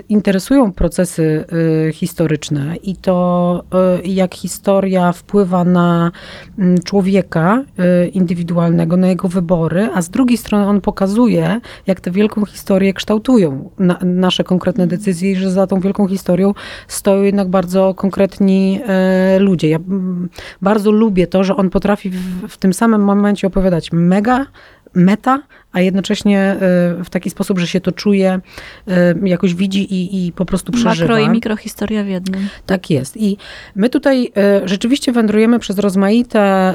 interesują 0.08 0.72
procesy 0.72 1.44
historyczne 1.92 2.76
i 2.76 2.96
to, 2.96 3.64
jak 4.04 4.34
historia 4.34 5.12
wpływa 5.12 5.64
na 5.64 6.12
mm, 6.58 6.78
człowieka 6.78 7.64
indywidualnego, 8.12 8.96
na 8.96 9.08
jego 9.08 9.28
wybory, 9.28 9.88
a 9.94 10.02
z 10.02 10.08
drugiej 10.08 10.38
strony 10.38 10.66
on 10.66 10.80
pokazuje, 10.80 11.60
jak 11.86 12.00
te 12.00 12.10
wielką 12.10 12.44
historię 12.46 12.92
kształtują 12.92 13.70
na, 13.78 13.98
nasze 14.04 14.44
konkretne 14.44 14.86
decyzje 14.86 15.30
i 15.30 15.36
że 15.36 15.50
za 15.50 15.66
tą 15.66 15.80
wielką 15.80 16.08
historią 16.08 16.54
stoją 16.88 17.22
jednak 17.22 17.48
bardzo 17.48 17.94
konkretni 17.94 18.80
ludzie. 19.38 19.68
Ja 19.68 19.78
bardzo 20.62 20.90
lubię 20.90 21.26
to, 21.26 21.44
że 21.44 21.56
on 21.56 21.70
potrafi 21.70 22.10
w, 22.10 22.48
w 22.48 22.58
tym 22.58 22.72
samym 22.72 23.04
momencie 23.04 23.46
opowiadać 23.46 23.92
mega, 23.92 24.46
meta, 24.94 25.42
a 25.74 25.80
jednocześnie 25.80 26.40
e, 26.40 26.56
w 27.04 27.10
taki 27.10 27.30
sposób, 27.30 27.58
że 27.58 27.66
się 27.66 27.80
to 27.80 27.92
czuje, 27.92 28.40
e, 28.88 29.14
jakoś 29.24 29.54
widzi 29.54 29.94
i, 29.94 30.26
i 30.26 30.32
po 30.32 30.44
prostu 30.44 30.72
przeżywa. 30.72 31.14
Makro 31.14 31.18
i 31.18 31.28
mikrohistoria 31.28 32.04
w 32.04 32.06
jednym. 32.08 32.48
Tak 32.66 32.90
jest. 32.90 33.16
I 33.16 33.36
my 33.76 33.90
tutaj 33.90 34.32
e, 34.36 34.68
rzeczywiście 34.68 35.12
wędrujemy 35.12 35.58
przez 35.58 35.78
rozmaite 35.78 36.74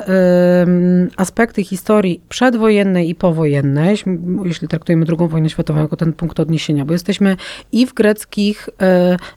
aspekty 1.18 1.64
historii 1.64 2.22
przedwojennej 2.30 3.10
i 3.10 3.16
powojennej, 3.16 3.98
jeśli 4.46 4.68
traktujemy 4.68 5.06
II 5.20 5.30
wojnę 5.30 5.50
światową 5.50 5.82
jako 5.82 5.98
ten 5.98 6.14
punkt 6.14 6.40
odniesienia, 6.40 6.86
bo 6.86 6.94
jesteśmy 6.94 7.38
i 7.72 7.86
w 7.88 7.94
greckich 7.94 8.70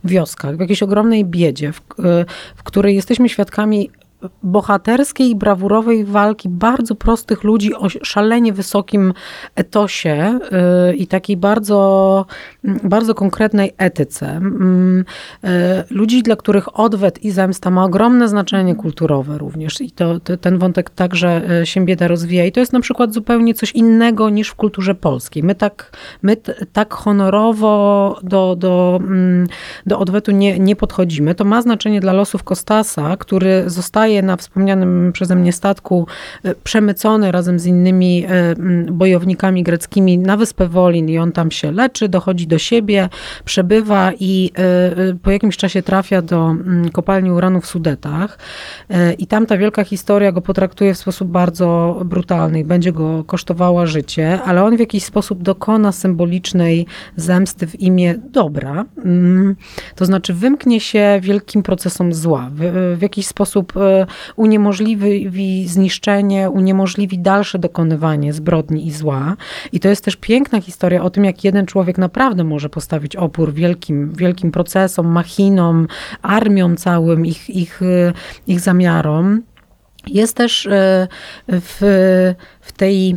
wioskach, 0.05 0.57
w 0.57 0.61
jakiejś 0.61 0.83
ogromnej 0.83 1.25
biedzie, 1.25 1.73
w, 1.73 1.81
w 2.57 2.63
której 2.63 2.95
jesteśmy 2.95 3.29
świadkami 3.29 3.91
bohaterskiej 4.43 5.31
i 5.31 5.37
brawurowej 5.37 6.05
walki 6.05 6.49
bardzo 6.49 6.95
prostych 6.95 7.45
ludzi 7.45 7.75
o 7.75 7.89
szalenie 7.89 8.53
wysokim 8.53 9.15
etosie 9.55 10.39
yy, 10.89 10.97
i 10.97 11.07
takiej 11.07 11.37
bardzo, 11.37 12.27
bardzo 12.65 13.15
konkretnej 13.15 13.73
etyce. 13.79 14.27
Mm, 14.27 15.05
yy, 15.43 15.51
ludzi, 15.91 16.23
dla 16.23 16.37
których 16.37 16.81
odwet 16.81 17.25
i 17.25 17.31
zemsta 17.31 17.71
ma 17.71 17.85
ogromne 17.85 18.29
znaczenie 18.29 18.75
kulturowe 18.75 19.39
również 19.39 19.81
i 19.81 19.91
to, 19.91 20.21
to 20.21 20.37
ten 20.37 20.59
wątek 20.59 20.91
także 20.91 21.43
yy, 21.49 21.67
się 21.67 21.85
bieda 21.85 22.09
rozwija 22.09 22.45
i 22.45 22.53
to 22.53 22.61
jest 22.61 22.73
na 22.73 22.81
przykład 22.81 23.15
zupełnie 23.15 23.55
coś 23.55 23.73
innego 23.73 24.31
niż 24.31 24.49
w 24.49 24.55
kulturze 24.55 24.95
polskiej. 24.95 25.43
My 25.43 25.55
tak, 25.55 25.97
my 26.23 26.37
tak 26.73 26.95
honorowo 26.95 28.19
do, 28.23 28.57
do, 28.59 29.01
mm, 29.03 29.47
do 29.87 29.99
odwetu 29.99 30.31
nie, 30.31 30.59
nie 30.59 30.77
podchodzimy. 30.77 31.35
To 31.35 31.45
ma 31.45 31.63
znaczenie 31.63 32.01
dla 32.01 32.13
losów 32.13 32.43
Kostasa, 32.43 33.17
który 33.17 33.65
zostaje 33.67 34.23
na 34.23 34.37
wspomnianym 34.37 35.11
przeze 35.13 35.37
mnie 35.37 35.53
statku 35.53 36.07
e, 36.43 36.55
przemycony 36.55 37.33
razem 37.33 37.59
z 37.59 37.67
innymi 37.67 38.25
e, 38.29 38.55
bojownikami 38.93 39.63
greckimi 39.63 40.19
na 40.19 40.37
wyspę 40.37 40.69
Wolin 40.69 41.09
i 41.09 41.19
on 41.19 41.33
tam 41.33 41.51
się 41.51 41.73
leczy, 41.73 42.09
dochodzi 42.09 42.47
do 42.47 42.52
siebie, 42.59 43.09
przebywa 43.45 44.13
i 44.21 44.51
e, 44.59 45.15
po 45.23 45.31
jakimś 45.31 45.57
czasie 45.57 45.83
trafia 45.83 46.23
do 46.23 46.55
kopalni 46.93 47.31
uranu 47.31 47.61
w 47.61 47.67
Sudetach 47.67 48.39
i 49.19 49.27
tam 49.27 49.47
ta 49.47 49.57
wielka 49.57 49.85
historia 49.85 50.33
go 50.33 50.41
potraktuje 50.41 50.95
w 50.95 50.99
sposób 50.99 51.29
bardzo 51.29 52.01
brutalny 52.05 52.61
i 52.61 52.65
będzie 52.65 52.93
go 52.93 53.25
kosztowała 53.25 53.87
życie, 53.87 54.43
ale 54.45 54.65
on 54.65 54.77
w 54.77 54.81
jakiś 54.81 55.05
sposób 55.05 55.43
dokona 55.43 55.93
symbolicznej 55.93 56.87
zemsty 57.17 57.67
w 57.67 57.81
imię 57.81 58.15
dobra. 58.31 58.85
Mm, 59.05 59.57
to 59.95 60.05
znaczy 60.05 60.35
wymknie 60.35 60.81
się 60.81 61.19
wielkim 61.23 61.63
procesom 61.63 62.13
zła. 62.13 62.51
W, 62.55 62.95
w 62.99 63.03
jakiś 63.03 63.27
sposób 63.27 63.73
uniemożliwi 64.37 65.69
zniszczenie, 65.69 66.51
uniemożliwi 66.51 67.19
dalsze 67.19 67.59
dokonywanie 67.59 68.33
zbrodni 68.33 68.87
i 68.87 68.91
zła. 68.91 69.37
I 69.73 69.81
to 69.81 69.89
jest 69.89 70.05
też 70.05 70.17
piękna 70.17 70.61
historia 70.61 71.03
o 71.03 71.11
tym, 71.11 71.25
jak 71.25 71.45
jeden 71.45 71.67
człowiek 71.67 71.99
naprawdę 71.99 72.42
może 72.45 72.69
postawić 72.69 73.17
opór 73.17 73.53
wielkim, 73.53 74.13
wielkim 74.13 74.51
procesom, 74.51 75.07
machinom, 75.07 75.87
armiom 76.23 76.77
całym, 76.77 77.27
ich, 77.27 77.51
ich, 77.51 77.81
ich 78.47 78.61
zamiarom. 78.61 79.43
Jest 80.07 80.37
też 80.37 80.67
e, 80.67 81.09
w, 81.49 81.79
w 82.61 82.73
tej 82.73 83.17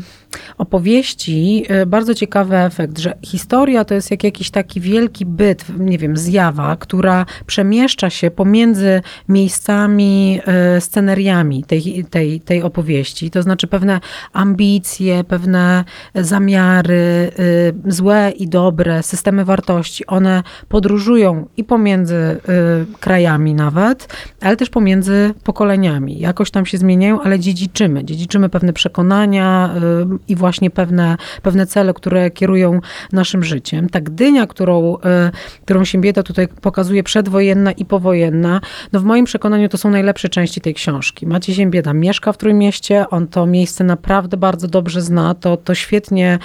opowieści 0.57 1.65
e, 1.67 1.85
bardzo 1.85 2.15
ciekawy 2.15 2.57
efekt, 2.57 2.99
że 2.99 3.17
historia 3.21 3.85
to 3.85 3.93
jest 3.93 4.11
jak 4.11 4.23
jakiś 4.23 4.51
taki 4.51 4.81
wielki 4.81 5.25
byt, 5.25 5.65
nie 5.79 5.97
wiem, 5.97 6.17
zjawa, 6.17 6.75
która 6.75 7.25
przemieszcza 7.45 8.09
się 8.09 8.31
pomiędzy 8.31 9.01
miejscami, 9.29 10.41
e, 10.45 10.81
sceneriami 10.81 11.63
tej, 11.63 12.05
tej, 12.09 12.41
tej 12.41 12.63
opowieści. 12.63 13.31
To 13.31 13.41
znaczy 13.41 13.67
pewne 13.67 13.99
ambicje, 14.33 15.23
pewne 15.23 15.83
zamiary, 16.15 17.31
złe 17.87 18.31
i 18.37 18.47
dobre, 18.47 19.03
systemy 19.03 19.45
wartości, 19.45 20.05
one 20.05 20.43
podróżują 20.69 21.47
i 21.57 21.63
pomiędzy 21.63 22.41
krajami 22.99 23.53
nawet, 23.53 24.07
ale 24.41 24.57
też 24.57 24.69
pomiędzy 24.69 25.33
pokoleniami. 25.43 26.19
Jakoś 26.19 26.51
tam 26.51 26.65
się 26.65 26.74
zmieniają, 26.77 27.21
ale 27.21 27.39
dziedziczymy. 27.39 28.05
Dziedziczymy 28.05 28.49
pewne 28.49 28.73
przekonania, 28.73 29.75
y, 29.77 30.17
i 30.27 30.35
właśnie 30.35 30.69
pewne, 30.69 31.17
pewne 31.41 31.65
cele, 31.65 31.93
które 31.93 32.31
kierują 32.31 32.79
naszym 33.11 33.43
życiem. 33.43 33.89
Ta 33.89 34.01
Gdynia, 34.01 34.47
którą, 34.47 34.95
y, 34.95 34.99
którą 35.65 35.85
Siembieda 35.85 36.23
tutaj 36.23 36.47
pokazuje, 36.47 37.03
przedwojenna 37.03 37.71
i 37.71 37.85
powojenna, 37.85 38.61
no 38.93 38.99
w 38.99 39.03
moim 39.03 39.25
przekonaniu 39.25 39.69
to 39.69 39.77
są 39.77 39.89
najlepsze 39.89 40.29
części 40.29 40.61
tej 40.61 40.73
książki. 40.73 41.27
Maciej 41.27 41.55
Siembieda 41.55 41.93
mieszka 41.93 42.31
w 42.31 42.37
Trójmieście, 42.37 43.09
on 43.09 43.27
to 43.27 43.45
miejsce 43.45 43.83
naprawdę 43.83 44.37
bardzo 44.37 44.67
dobrze 44.67 45.01
zna, 45.01 45.35
to, 45.35 45.57
to 45.57 45.75
świetnie 45.75 46.39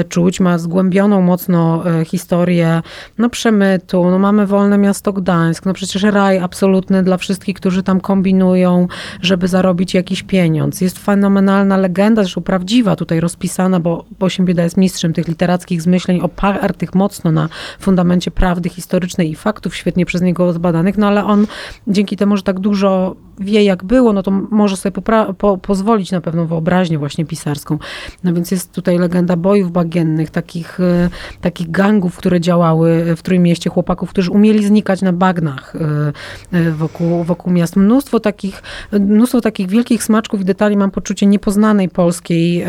y, 0.00 0.04
czuć, 0.04 0.40
ma 0.40 0.58
zgłębioną 0.58 1.20
mocno 1.20 1.82
historię 2.04 2.82
no 3.18 3.30
przemytu, 3.30 4.10
no 4.10 4.18
mamy 4.18 4.46
wolne 4.46 4.78
miasto 4.78 5.12
Gdańsk, 5.12 5.66
no 5.66 5.72
przecież 5.72 6.02
raj 6.02 6.38
absolutny 6.38 7.02
dla 7.02 7.16
wszystkich, 7.16 7.56
którzy 7.56 7.82
tam 7.82 8.00
kombinują, 8.00 8.88
żeby 9.20 9.48
zarobić 9.52 9.94
jakiś 9.94 10.22
pieniądz. 10.22 10.80
Jest 10.80 10.98
fenomenalna 10.98 11.76
legenda, 11.76 12.22
zresztą 12.22 12.42
prawdziwa 12.42 12.96
tutaj 12.96 13.20
rozpisana, 13.20 13.80
bo, 13.80 14.04
bo 14.18 14.28
Siembieda 14.28 14.62
jest 14.62 14.76
mistrzem 14.76 15.12
tych 15.12 15.28
literackich 15.28 15.82
zmyśleń, 15.82 16.20
opartych 16.20 16.94
mocno 16.94 17.32
na 17.32 17.48
fundamencie 17.80 18.30
prawdy 18.30 18.68
historycznej 18.68 19.30
i 19.30 19.34
faktów, 19.34 19.76
świetnie 19.76 20.06
przez 20.06 20.22
niego 20.22 20.52
zbadanych, 20.52 20.98
no 20.98 21.06
ale 21.06 21.24
on 21.24 21.46
dzięki 21.86 22.16
temu, 22.16 22.36
że 22.36 22.42
tak 22.42 22.60
dużo 22.60 23.16
wie 23.40 23.64
jak 23.64 23.84
było, 23.84 24.12
no 24.12 24.22
to 24.22 24.30
może 24.30 24.76
sobie 24.76 25.02
po 25.38 25.58
pozwolić 25.58 26.10
na 26.10 26.20
pewną 26.20 26.46
wyobraźnię 26.46 26.98
właśnie 26.98 27.24
pisarską. 27.24 27.78
No 28.24 28.32
więc 28.32 28.50
jest 28.50 28.72
tutaj 28.72 28.98
legenda 28.98 29.36
bojów 29.36 29.72
bagiennych, 29.72 30.30
takich, 30.30 30.80
e, 30.80 31.10
takich 31.40 31.70
gangów, 31.70 32.16
które 32.16 32.40
działały 32.40 33.16
w 33.16 33.22
Trójmieście, 33.22 33.70
chłopaków, 33.70 34.10
którzy 34.10 34.30
umieli 34.30 34.66
znikać 34.66 35.02
na 35.02 35.12
bagnach 35.12 35.76
e, 35.76 36.58
e, 36.58 36.70
wokół, 36.70 37.24
wokół 37.24 37.52
miast. 37.52 37.76
Mnóstwo 37.76 38.20
takich, 38.20 38.62
mnóstwo 38.92 39.40
takich 39.42 39.68
wielkich 39.68 40.04
smaczków 40.04 40.40
i 40.40 40.44
detali, 40.44 40.76
mam 40.76 40.90
poczucie 40.90 41.26
niepoznanej 41.26 41.88
polskiej 41.88 42.64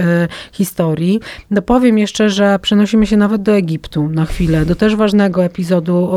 historii. 0.52 1.20
No 1.52 1.62
powiem 1.62 1.98
jeszcze, 1.98 2.30
że 2.30 2.60
przenosimy 2.60 3.08
się 3.08 3.18
nawet 3.18 3.42
do 3.42 3.52
Egiptu 3.52 4.10
na 4.10 4.26
chwilę, 4.26 4.66
do 4.66 4.76
też 4.76 4.96
ważnego 4.96 5.44
epizodu 5.44 6.12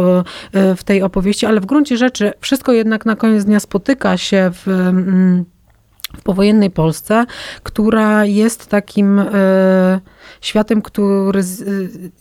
w 0.52 0.84
tej 0.84 1.02
opowieści, 1.02 1.46
ale 1.46 1.60
w 1.60 1.66
gruncie 1.66 1.96
rzeczy 1.96 2.32
wszystko 2.40 2.72
jednak 2.72 3.06
na 3.06 3.16
koniec 3.16 3.44
dnia 3.44 3.60
spotyka 3.60 4.16
się 4.16 4.50
w, 4.54 4.68
mm, 4.68 5.44
w 6.16 6.22
powojennej 6.22 6.70
Polsce, 6.70 7.26
która 7.62 8.24
jest 8.24 8.66
takim 8.66 9.18
e, 9.18 9.26
światem, 10.40 10.82
który 10.82 11.40
e, 11.40 11.44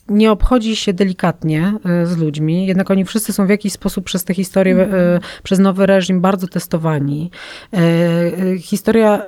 nie 0.08 0.32
obchodzi 0.32 0.76
się 0.76 0.94
delikatnie 0.94 1.74
e, 1.86 2.06
z 2.06 2.18
ludźmi, 2.18 2.68
jednak 2.68 2.92
oni 2.92 3.06
wszyscy 3.06 3.34
są 3.34 3.46
w 3.46 3.50
jakiś 3.50 3.74
sposób 3.74 4.06
przez 4.06 4.24
tę 4.24 4.34
historię, 4.34 4.74
mm. 4.74 5.20
przez 5.44 5.60
nowy 5.60 5.86
reżim 5.86 6.22
bardzo 6.22 6.48
testowani. 6.48 7.32
Historia 8.60 9.22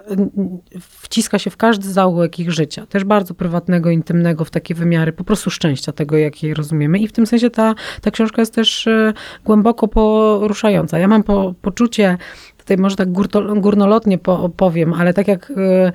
wciska 0.80 1.40
się 1.40 1.50
w 1.50 1.58
każdy 1.58 1.92
zaułek 1.92 2.40
ich 2.40 2.52
życia, 2.52 2.86
też 2.86 3.04
bardzo 3.04 3.34
prywatnego, 3.34 3.90
intymnego, 3.90 4.46
w 4.46 4.50
takie 4.50 4.76
wymiary 4.76 5.14
po 5.14 5.24
prostu 5.24 5.50
szczęścia 5.50 5.92
tego, 5.92 6.18
jakie 6.18 6.54
rozumiem. 6.54 6.98
I 6.98 7.08
w 7.08 7.12
tym 7.12 7.26
sensie 7.28 7.50
ta, 7.50 7.76
ta 8.02 8.12
książka 8.12 8.42
jest 8.42 8.54
też 8.54 8.88
głęboko 9.46 9.88
poruszająca. 9.88 11.00
Ja 11.00 11.08
mam 11.08 11.24
po, 11.24 11.54
poczucie 11.62 12.18
tutaj 12.68 12.78
może 12.78 12.96
tak 12.96 13.12
górnolotnie 13.62 14.20
powiem, 14.58 14.94
ale 14.94 15.14
tak 15.14 15.28
jak 15.28 15.52
e, 15.52 15.92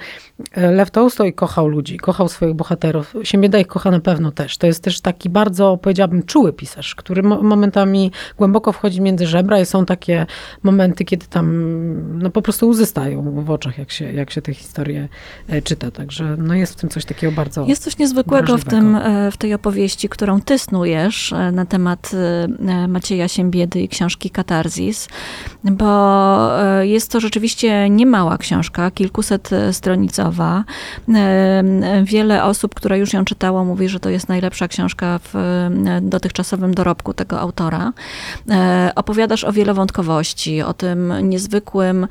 e, 0.52 0.70
Lew 0.70 0.90
Tolstoj 0.90 1.32
kochał 1.32 1.68
ludzi, 1.68 1.96
kochał 1.96 2.28
swoich 2.28 2.54
bohaterów, 2.54 3.14
Siemieda 3.22 3.58
ich 3.58 3.66
kocha 3.66 3.90
na 3.90 4.00
pewno 4.00 4.30
też. 4.30 4.58
To 4.58 4.66
jest 4.66 4.84
też 4.84 5.00
taki 5.00 5.28
bardzo, 5.30 5.76
powiedziałabym, 5.76 6.22
czuły 6.22 6.52
pisarz, 6.52 6.94
który 6.94 7.22
momentami 7.22 8.12
głęboko 8.38 8.72
wchodzi 8.72 9.00
między 9.00 9.26
żebra 9.26 9.60
i 9.60 9.66
są 9.66 9.86
takie 9.86 10.26
momenty, 10.62 11.04
kiedy 11.04 11.26
tam 11.26 12.18
no, 12.18 12.30
po 12.30 12.42
prostu 12.42 12.68
łzy 12.68 12.86
stają 12.86 13.44
w 13.44 13.50
oczach, 13.50 13.78
jak 13.78 13.90
się, 13.90 14.12
jak 14.12 14.30
się 14.30 14.42
tę 14.42 14.54
historię 14.54 15.08
e, 15.48 15.62
czyta. 15.62 15.90
Także 15.90 16.36
no, 16.38 16.54
jest 16.54 16.72
w 16.72 16.76
tym 16.76 16.90
coś 16.90 17.04
takiego 17.04 17.32
bardzo 17.32 17.66
Jest 17.66 17.82
coś 17.82 17.98
niezwykłego 17.98 18.58
w, 18.58 18.64
tym, 18.64 18.98
w 19.32 19.36
tej 19.36 19.54
opowieści, 19.54 20.08
którą 20.08 20.40
ty 20.40 20.58
snujesz 20.58 21.34
na 21.52 21.66
temat 21.66 22.10
Macieja 22.88 23.28
Siembiedy 23.28 23.80
i 23.80 23.88
książki 23.88 24.30
Katarzis, 24.30 25.08
bo 25.64 26.61
E, 26.61 26.61
jest 26.82 27.10
to 27.10 27.20
rzeczywiście 27.20 27.90
niemała 27.90 28.38
książka, 28.38 28.90
kilkuset 28.90 29.52
e, 29.52 29.72
stronicowa. 29.72 30.64
E, 31.14 32.02
wiele 32.04 32.44
osób, 32.44 32.74
które 32.74 32.98
już 32.98 33.12
ją 33.12 33.24
czytało, 33.24 33.64
mówi, 33.64 33.88
że 33.88 34.00
to 34.00 34.10
jest 34.10 34.28
najlepsza 34.28 34.68
książka 34.68 35.20
w 35.32 35.34
dotychczasowym 36.02 36.74
dorobku 36.74 37.14
tego 37.14 37.40
autora. 37.40 37.92
Opowiadasz 38.94 39.44
o 39.44 39.52
wielowątkowości, 39.52 40.62
o 40.62 40.74
tym 40.74 41.12
niezwykłym 41.22 42.06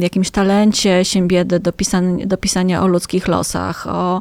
jakimś 0.00 0.30
talencie 0.30 1.04
Siembiedy 1.04 1.60
do, 1.60 1.72
pisan- 1.72 2.26
do 2.26 2.36
pisania 2.36 2.82
o 2.82 2.86
ludzkich 2.86 3.28
losach, 3.28 3.86
o, 3.86 4.20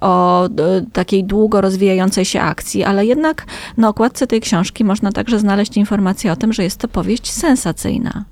o 0.00 0.48
takiej 0.92 1.24
długo 1.24 1.60
rozwijającej 1.60 2.24
się 2.24 2.40
akcji, 2.40 2.84
ale 2.84 3.06
jednak 3.06 3.46
na 3.76 3.88
okładce 3.88 4.26
tej 4.26 4.40
książki 4.40 4.84
można 4.84 5.12
także 5.12 5.38
znaleźć 5.38 5.76
informację 5.76 6.32
o 6.32 6.36
tym, 6.36 6.52
że 6.52 6.62
jest 6.62 6.78
to 6.78 6.88
powieść 6.88 7.11
opowieść 7.12 7.32
sensacyjna. 7.32 8.24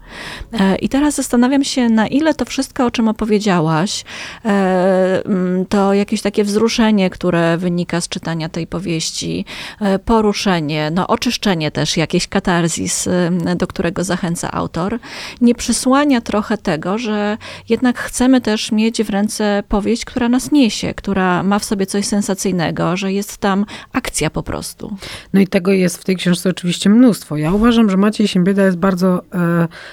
E, 0.52 0.76
I 0.76 0.88
teraz 0.88 1.14
zastanawiam 1.14 1.64
się, 1.64 1.88
na 1.88 2.06
ile 2.06 2.34
to 2.34 2.44
wszystko, 2.44 2.86
o 2.86 2.90
czym 2.90 3.08
opowiedziałaś, 3.08 4.04
e, 4.44 5.24
mm, 5.24 5.66
to 5.66 5.94
jakieś 5.94 6.22
takie 6.22 6.44
wzruszenie, 6.44 7.10
które 7.10 7.58
wynika 7.58 8.00
z 8.00 8.08
czytania 8.08 8.48
tej 8.48 8.66
powieści, 8.66 9.44
e, 9.80 9.98
poruszenie, 9.98 10.90
no 10.90 11.06
oczyszczenie 11.06 11.70
też, 11.70 11.96
jakieś 11.96 12.28
katarzis, 12.28 13.08
do 13.56 13.66
którego 13.66 14.04
zachęca 14.04 14.52
autor, 14.52 14.98
nie 15.40 15.54
przysłania 15.54 16.20
trochę 16.20 16.58
tego, 16.58 16.98
że 16.98 17.38
jednak 17.68 17.98
chcemy 17.98 18.40
też 18.40 18.72
mieć 18.72 19.02
w 19.02 19.10
ręce 19.10 19.62
powieść, 19.68 20.04
która 20.04 20.28
nas 20.28 20.52
niesie, 20.52 20.94
która 20.94 21.42
ma 21.42 21.58
w 21.58 21.64
sobie 21.64 21.86
coś 21.86 22.06
sensacyjnego, 22.06 22.96
że 22.96 23.12
jest 23.12 23.38
tam 23.38 23.66
akcja 23.92 24.30
po 24.30 24.42
prostu. 24.42 24.96
No 25.32 25.40
i 25.40 25.46
tego 25.46 25.72
jest 25.72 25.98
w 25.98 26.04
tej 26.04 26.16
książce 26.16 26.50
oczywiście 26.50 26.90
mnóstwo. 26.90 27.36
Ja 27.36 27.52
uważam, 27.52 27.90
że 27.90 27.96
Maciej 27.96 28.28
Siembieda 28.28 28.64
jest 28.64 28.78
bardzo 28.78 29.22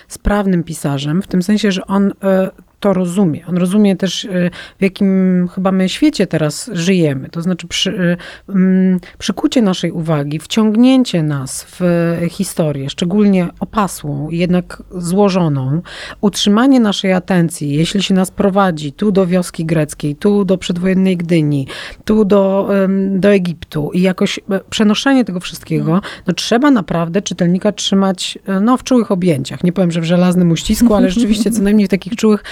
sprawnym 0.08 0.64
pisarzem, 0.64 1.22
w 1.22 1.28
tym 1.28 1.44
sensie, 1.44 1.72
że 1.72 1.88
on 1.88 2.14
e, 2.24 2.52
to 2.80 2.94
rozumie. 2.94 3.46
On 3.48 3.58
rozumie 3.58 3.96
też, 3.96 4.24
y, 4.24 4.52
w 4.80 4.82
jakim 4.82 5.50
chyba 5.56 5.72
my 5.72 5.90
świecie 5.90 6.28
teraz 6.28 6.70
żyjemy. 6.74 7.30
To 7.30 7.42
znaczy 7.42 7.68
przy, 7.68 7.90
y, 7.90 8.18
mm, 8.50 9.00
przykucie 9.18 9.62
naszej 9.62 9.92
uwagi, 9.92 10.40
wciągnięcie 10.40 11.24
nas 11.24 11.66
w 11.70 11.82
historię, 12.30 12.90
szczególnie 12.90 13.48
opasłą, 13.60 14.30
jednak 14.30 14.84
złożoną, 14.92 15.82
utrzymanie 16.22 16.80
naszej 16.80 17.14
atencji, 17.14 17.74
jeśli 17.74 18.04
się 18.04 18.14
nas 18.14 18.32
prowadzi 18.32 18.92
tu 18.92 19.12
do 19.12 19.28
wioski 19.28 19.66
greckiej, 19.66 20.16
tu 20.16 20.46
do 20.46 20.58
przedwojennej 20.58 21.18
Gdyni, 21.18 21.68
tu 22.06 22.26
do, 22.26 22.70
do 23.10 23.30
Egiptu 23.30 23.92
i 23.94 24.02
jakoś 24.02 24.40
przenoszenie 24.70 25.26
tego 25.26 25.40
wszystkiego, 25.40 26.02
no 26.28 26.34
trzeba 26.34 26.72
naprawdę 26.72 27.22
czytelnika 27.22 27.72
trzymać 27.72 28.38
no, 28.62 28.78
w 28.78 28.84
czułych 28.84 29.12
objęciach. 29.12 29.64
Nie 29.64 29.74
powiem, 29.74 29.92
że 29.92 30.02
w 30.02 30.04
żelaznym 30.04 30.52
uścisku, 30.52 30.96
ale 30.96 31.10
rzeczywiście 31.10 31.52
co 31.52 31.62
najmniej 31.62 31.88
w 31.88 31.90
takich 31.90 32.16
czułych 32.16 32.44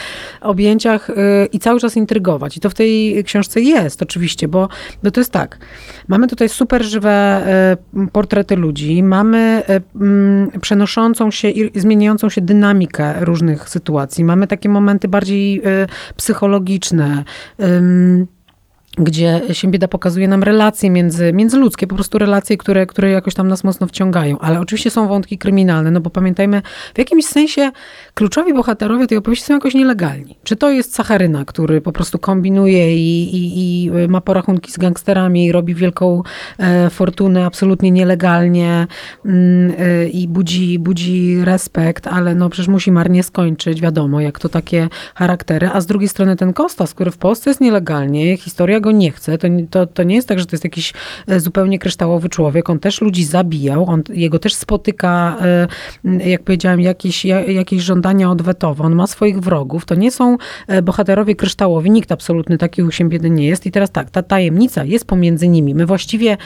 objęciach 0.42 1.10
y, 1.10 1.14
i 1.52 1.60
cały 1.60 1.80
czas 1.80 1.98
intrygować. 1.98 2.58
I 2.58 2.60
to 2.60 2.70
w 2.70 2.74
tej 2.74 3.24
książce 3.24 3.62
jest 3.62 4.02
oczywiście, 4.02 4.48
bo, 4.48 4.70
bo 5.04 5.12
to 5.12 5.20
jest 5.20 5.32
tak. 5.32 5.58
Mamy 6.08 6.28
tutaj 6.28 6.50
super 6.50 6.84
żywe 6.84 7.46
y, 8.04 8.08
portrety 8.12 8.56
ludzi, 8.56 9.04
mamy 9.04 9.64
y, 9.70 10.02
mm, 10.02 10.52
przenoszącą 10.62 11.32
się 11.32 11.50
i 11.50 11.80
zmieniającą 11.80 12.30
się 12.30 12.42
dynamikę 12.42 13.26
różnych 13.26 13.70
sytuacji. 13.70 14.24
Mamy 14.24 14.48
takie 14.48 14.70
momenty 14.70 15.08
bardziej 15.08 15.62
psychologiczne 16.16 17.24
gdzie 18.98 19.42
Siembieda 19.52 19.88
pokazuje 19.88 20.28
nam 20.28 20.44
relacje 20.44 20.90
między, 20.90 21.34
międzyludzkie, 21.34 21.88
po 21.88 21.96
prostu 21.96 22.18
relacje, 22.18 22.58
które, 22.58 22.86
które 22.86 23.12
jakoś 23.12 23.34
tam 23.34 23.48
nas 23.48 23.64
mocno 23.64 23.88
wciągają. 23.88 24.40
Ale 24.40 24.60
oczywiście 24.60 24.90
są 24.90 25.08
wątki 25.08 25.38
kryminalne, 25.38 25.92
no 25.92 26.02
bo 26.02 26.10
pamiętajmy, 26.10 26.62
w 26.96 26.98
jakimś 26.98 27.26
sensie 27.26 27.72
kluczowi 28.14 28.54
bohaterowie 28.54 29.08
tej 29.08 29.18
opowieści 29.18 29.46
są 29.46 29.54
jakoś 29.54 29.74
nielegalni. 29.74 30.36
Czy 30.44 30.56
to 30.56 30.70
jest 30.70 30.96
Sacharyna, 30.96 31.46
który 31.46 31.82
po 31.82 31.92
prostu 31.92 32.20
kombinuje 32.20 32.98
i, 32.98 33.36
i, 33.36 33.86
i 33.86 33.92
ma 34.08 34.22
porachunki 34.22 34.72
z 34.72 34.78
gangsterami 34.78 35.46
i 35.46 35.52
robi 35.52 35.76
wielką 35.76 36.24
e, 36.60 36.90
fortunę 36.90 37.46
absolutnie 37.46 37.92
nielegalnie 37.92 38.88
e, 39.26 40.08
i 40.08 40.28
budzi, 40.28 40.80
budzi 40.80 41.38
respekt, 41.44 42.08
ale 42.08 42.36
no 42.36 42.50
przecież 42.50 42.68
musi 42.68 42.92
marnie 42.92 43.24
skończyć, 43.24 43.82
wiadomo, 43.82 44.22
jak 44.22 44.40
to 44.40 44.50
takie 44.50 44.88
charaktery. 45.16 45.70
A 45.74 45.82
z 45.82 45.86
drugiej 45.86 46.10
strony 46.10 46.36
ten 46.36 46.54
Kostas, 46.54 46.94
który 46.94 47.12
w 47.12 47.18
Polsce 47.18 47.50
jest 47.50 47.62
nielegalnie, 47.62 48.38
historia 48.38 48.80
nie 48.92 49.12
chce. 49.12 49.38
To, 49.38 49.48
to, 49.70 49.86
to 49.86 50.04
nie 50.04 50.16
jest 50.16 50.28
tak, 50.28 50.40
że 50.40 50.46
to 50.46 50.54
jest 50.54 50.64
jakiś 50.64 50.94
e, 51.28 51.40
zupełnie 51.40 51.80
kryształowy 51.80 52.30
człowiek. 52.30 52.70
On 52.70 52.80
też 52.80 53.02
ludzi 53.02 53.24
zabijał, 53.24 53.86
on, 53.86 54.04
jego 54.10 54.40
też 54.40 54.54
spotyka, 54.54 55.38
e, 56.04 56.30
jak 56.30 56.44
powiedziałem, 56.44 56.82
jakieś, 56.82 57.26
jakieś 57.48 57.82
żądania 57.82 58.32
odwetowe. 58.32 58.84
On 58.84 58.96
ma 58.96 59.08
swoich 59.08 59.40
wrogów. 59.40 59.86
To 59.86 59.96
nie 59.96 60.12
są 60.12 60.38
e, 60.68 60.82
bohaterowie 60.82 61.36
kryształowi. 61.36 61.92
Nikt 61.92 62.12
absolutny 62.12 62.58
taki 62.58 62.84
u 62.84 62.92
siebie 62.92 63.20
nie 63.20 63.48
jest. 63.48 63.66
I 63.66 63.72
teraz 63.72 63.92
tak, 63.92 64.10
ta 64.10 64.24
tajemnica 64.24 64.84
jest 64.84 65.06
pomiędzy 65.06 65.48
nimi. 65.48 65.76
My 65.76 65.86
właściwie 65.86 66.38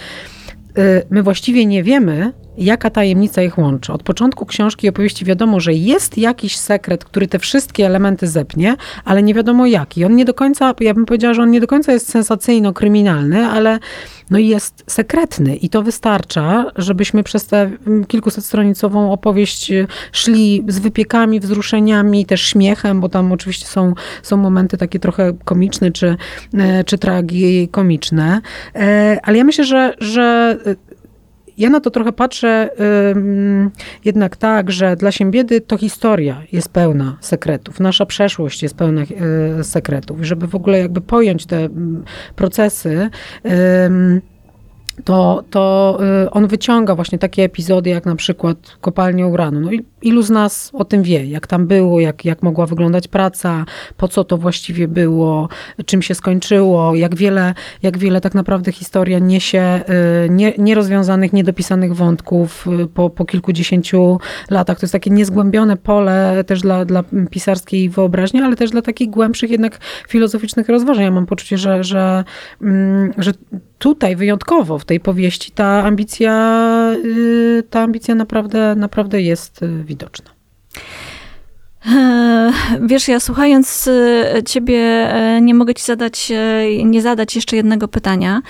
my 1.10 1.24
właściwie 1.24 1.66
nie 1.66 1.84
wiemy, 1.84 2.34
jaka 2.60 2.90
tajemnica 2.90 3.42
ich 3.42 3.58
łączy. 3.58 3.94
Od 3.94 4.04
początku 4.04 4.46
książki 4.46 4.88
i 4.88 4.90
opowieści 4.90 5.26
wiadomo, 5.26 5.60
że 5.60 5.74
jest 5.74 6.18
jakiś 6.18 6.58
sekret, 6.58 7.06
który 7.06 7.28
te 7.28 7.40
wszystkie 7.40 7.86
elementy 7.86 8.28
zepnie, 8.28 8.76
ale 9.06 9.24
nie 9.24 9.34
wiadomo 9.34 9.66
jaki. 9.66 10.06
On 10.06 10.16
nie 10.16 10.26
do 10.26 10.34
końca, 10.34 10.74
ja 10.80 10.94
bym 10.94 11.06
powiedziała, 11.06 11.34
że 11.34 11.42
on 11.42 11.52
nie 11.52 11.62
do 11.62 11.68
końca 11.68 11.92
jest 11.92 12.10
sensacyjno-kryminalny, 12.10 13.46
ale 13.46 13.80
no 14.30 14.40
jest 14.40 14.84
sekretny 14.88 15.56
i 15.56 15.70
to 15.70 15.82
wystarcza, 15.82 16.66
żebyśmy 16.76 17.24
przez 17.24 17.48
tę 17.48 17.72
kilkusetstronicową 18.08 19.12
opowieść 19.12 19.72
y, 19.72 19.88
szli 20.12 20.64
z 20.68 20.80
wypiekami, 20.80 21.40
wzruszeniami, 21.40 22.26
też 22.26 22.42
śmiechem, 22.42 23.02
bo 23.02 23.10
tam 23.10 23.32
oczywiście 23.32 23.68
są, 23.68 23.94
są 24.24 24.38
momenty 24.38 24.78
takie 24.78 25.00
trochę 25.00 25.34
komiczne 25.46 25.92
czy, 25.92 26.16
e, 26.54 26.84
czy 26.84 26.98
tragikomiczne. 26.98 28.42
E, 28.76 29.20
ale 29.24 29.38
ja 29.38 29.44
myślę, 29.44 29.66
że, 29.66 29.94
że 30.00 30.58
ja 31.60 31.70
na 31.70 31.80
to 31.80 31.90
trochę 31.90 32.12
patrzę 32.12 32.70
jednak 34.06 34.38
tak, 34.38 34.72
że 34.72 34.96
dla 34.96 35.12
Siembiedy 35.12 35.62
to 35.62 35.78
historia 35.78 36.42
jest 36.52 36.70
pełna 36.70 37.18
sekretów. 37.22 37.80
Nasza 37.80 38.06
przeszłość 38.06 38.64
jest 38.64 38.76
pełna 38.76 39.02
y, 39.60 39.64
sekretów. 39.64 40.18
Żeby 40.22 40.48
w 40.48 40.56
ogóle 40.56 40.80
jakby 40.80 41.02
pojąć 41.02 41.46
te 41.46 41.58
mm, 41.58 42.04
procesy, 42.36 43.10
to, 45.04 45.44
to 45.50 45.98
y, 46.26 46.32
on 46.32 46.48
wyciąga 46.48 46.96
właśnie 46.96 47.20
takie 47.20 47.44
epizody, 47.44 47.90
jak 47.90 48.06
na 48.06 48.16
przykład 48.16 48.58
kopalnia 48.82 49.28
uranu. 49.28 49.60
No 49.60 49.70
ilu 50.02 50.22
z 50.22 50.30
nas 50.30 50.72
o 50.74 50.86
tym 50.86 51.04
wie, 51.04 51.26
jak 51.26 51.48
tam 51.48 51.68
było, 51.68 52.00
jak, 52.00 52.26
jak 52.26 52.44
mogła 52.44 52.66
wyglądać 52.66 53.08
praca, 53.08 53.66
po 53.98 54.08
co 54.08 54.24
to 54.24 54.38
właściwie 54.38 54.88
było, 54.88 55.50
czym 55.86 56.02
się 56.02 56.16
skończyło, 56.16 56.96
jak 56.96 57.16
wiele, 57.16 57.54
jak 57.84 57.98
wiele 57.98 58.22
tak 58.22 58.36
naprawdę 58.36 58.72
historia 58.72 59.20
niesie 59.20 59.82
y, 60.26 60.30
nie, 60.30 60.54
nierozwiązanych, 60.58 61.34
niedopisanych 61.34 61.96
wątków 61.96 62.68
y, 62.84 62.88
po, 62.88 63.10
po 63.10 63.26
kilkudziesięciu 63.26 64.20
latach. 64.50 64.80
To 64.80 64.86
jest 64.86 64.94
takie 64.94 65.10
niezgłębione 65.10 65.78
pole 65.78 66.44
też 66.48 66.62
dla, 66.62 66.86
dla 66.86 67.04
pisarskiej 67.30 67.90
wyobraźni, 67.90 68.42
ale 68.42 68.56
też 68.56 68.72
dla 68.72 68.82
takich 68.82 69.10
głębszych 69.10 69.52
jednak 69.52 69.80
filozoficznych 70.08 70.70
rozważań. 70.70 71.04
Ja 71.04 71.12
mam 71.12 71.26
poczucie, 71.26 71.58
że, 71.58 71.84
że, 71.84 72.24
mm, 72.62 73.14
że 73.18 73.32
tutaj 73.80 74.16
wyjątkowo 74.16 74.80
w 74.80 74.86
tej 74.86 75.00
powieści 75.00 75.52
ta 75.52 75.84
ambicja, 75.84 76.96
y, 77.06 77.64
ta 77.70 77.82
ambicja 77.82 78.16
naprawdę, 78.16 78.76
naprawdę 78.76 79.22
jest 79.22 79.64
y, 79.64 79.84
widoczna. 79.84 80.30
E, 81.86 82.52
wiesz, 82.82 83.08
ja 83.08 83.20
słuchając 83.20 83.88
e, 83.88 84.44
ciebie 84.44 84.80
e, 85.14 85.42
nie 85.42 85.54
mogę 85.54 85.74
ci 85.74 85.84
zadać, 85.84 86.32
nie 86.86 87.02
zadać 87.02 87.36
jeszcze 87.36 87.56
jednego 87.56 87.88
pytania, 87.88 88.42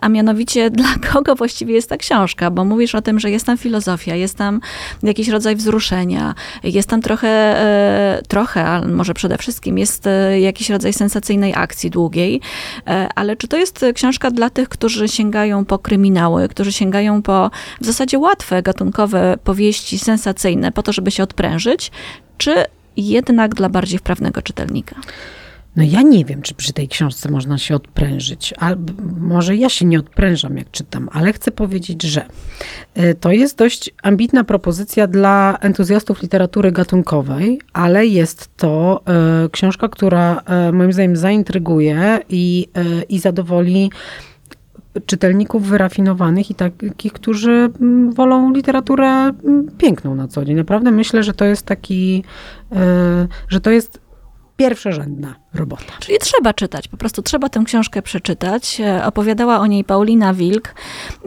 a 0.00 0.08
mianowicie 0.08 0.70
dla 0.80 0.94
kogo 1.12 1.34
właściwie 1.34 1.74
jest 1.74 1.88
ta 1.88 1.96
książka? 1.96 2.50
Bo 2.50 2.64
mówisz 2.64 2.94
o 2.94 3.02
tym, 3.02 3.20
że 3.20 3.30
jest 3.30 3.46
tam 3.46 3.58
filozofia, 3.58 4.14
jest 4.14 4.38
tam 4.38 4.60
jakiś 5.02 5.28
rodzaj 5.28 5.56
wzruszenia, 5.56 6.34
jest 6.64 6.88
tam 6.88 7.02
trochę, 7.02 7.56
trochę, 8.28 8.64
ale 8.64 8.86
może 8.86 9.14
przede 9.14 9.38
wszystkim 9.38 9.78
jest 9.78 10.08
jakiś 10.40 10.70
rodzaj 10.70 10.92
sensacyjnej 10.92 11.52
akcji 11.56 11.90
długiej, 11.90 12.40
ale 13.14 13.36
czy 13.36 13.48
to 13.48 13.56
jest 13.56 13.84
książka 13.94 14.30
dla 14.30 14.50
tych, 14.50 14.68
którzy 14.68 15.08
sięgają 15.08 15.64
po 15.64 15.78
kryminały, 15.78 16.48
którzy 16.48 16.72
sięgają 16.72 17.22
po 17.22 17.50
w 17.80 17.86
zasadzie 17.86 18.18
łatwe, 18.18 18.62
gatunkowe 18.62 19.36
powieści 19.44 19.98
sensacyjne 19.98 20.72
po 20.72 20.82
to, 20.82 20.92
żeby 20.92 21.10
się 21.10 21.22
odprężyć, 21.22 21.90
czy 22.38 22.54
jednak 22.96 23.54
dla 23.54 23.68
bardziej 23.68 23.98
wprawnego 23.98 24.42
czytelnika? 24.42 24.96
No 25.76 25.82
ja 25.82 26.02
nie 26.02 26.24
wiem, 26.24 26.42
czy 26.42 26.54
przy 26.54 26.72
tej 26.72 26.88
książce 26.88 27.30
można 27.30 27.58
się 27.58 27.74
odprężyć. 27.74 28.54
A 28.58 28.74
może 29.20 29.56
ja 29.56 29.68
się 29.68 29.84
nie 29.84 29.98
odprężam, 29.98 30.56
jak 30.56 30.70
czytam, 30.70 31.08
ale 31.12 31.32
chcę 31.32 31.50
powiedzieć, 31.50 32.02
że 32.02 32.26
y, 32.98 33.14
to 33.20 33.32
jest 33.32 33.58
dość 33.58 33.90
ambitna 34.02 34.44
propozycja 34.44 35.06
dla 35.06 35.58
entuzjastów 35.60 36.22
literatury 36.22 36.72
gatunkowej, 36.72 37.60
ale 37.72 38.06
jest 38.06 38.56
to 38.56 39.02
y, 39.46 39.50
książka, 39.50 39.88
która 39.88 40.42
y, 40.68 40.72
moim 40.72 40.92
zdaniem 40.92 41.16
zaintryguje 41.16 42.18
i, 42.28 42.68
i 43.08 43.18
zadowoli 43.18 43.90
czytelników 45.06 45.66
wyrafinowanych 45.66 46.50
i 46.50 46.54
takich, 46.54 47.12
którzy 47.12 47.70
mm, 47.80 48.12
wolą 48.12 48.52
literaturę 48.52 49.06
mm, 49.06 49.68
piękną 49.78 50.14
na 50.14 50.28
co 50.28 50.44
dzień. 50.44 50.56
Naprawdę 50.56 50.90
myślę, 50.90 51.22
że 51.22 51.34
to 51.34 51.44
jest 51.44 51.66
taki, 51.66 52.24
e, 52.72 53.28
że 53.48 53.60
to 53.60 53.70
jest 53.70 54.03
pierwszorzędna 54.56 55.34
robota. 55.54 55.92
Czyli 56.00 56.18
trzeba 56.18 56.54
czytać, 56.54 56.88
po 56.88 56.96
prostu 56.96 57.22
trzeba 57.22 57.48
tę 57.48 57.62
książkę 57.64 58.02
przeczytać. 58.02 58.80
E, 58.80 59.04
opowiadała 59.04 59.58
o 59.58 59.66
niej 59.66 59.84
Paulina 59.84 60.34
Wilk, 60.34 60.74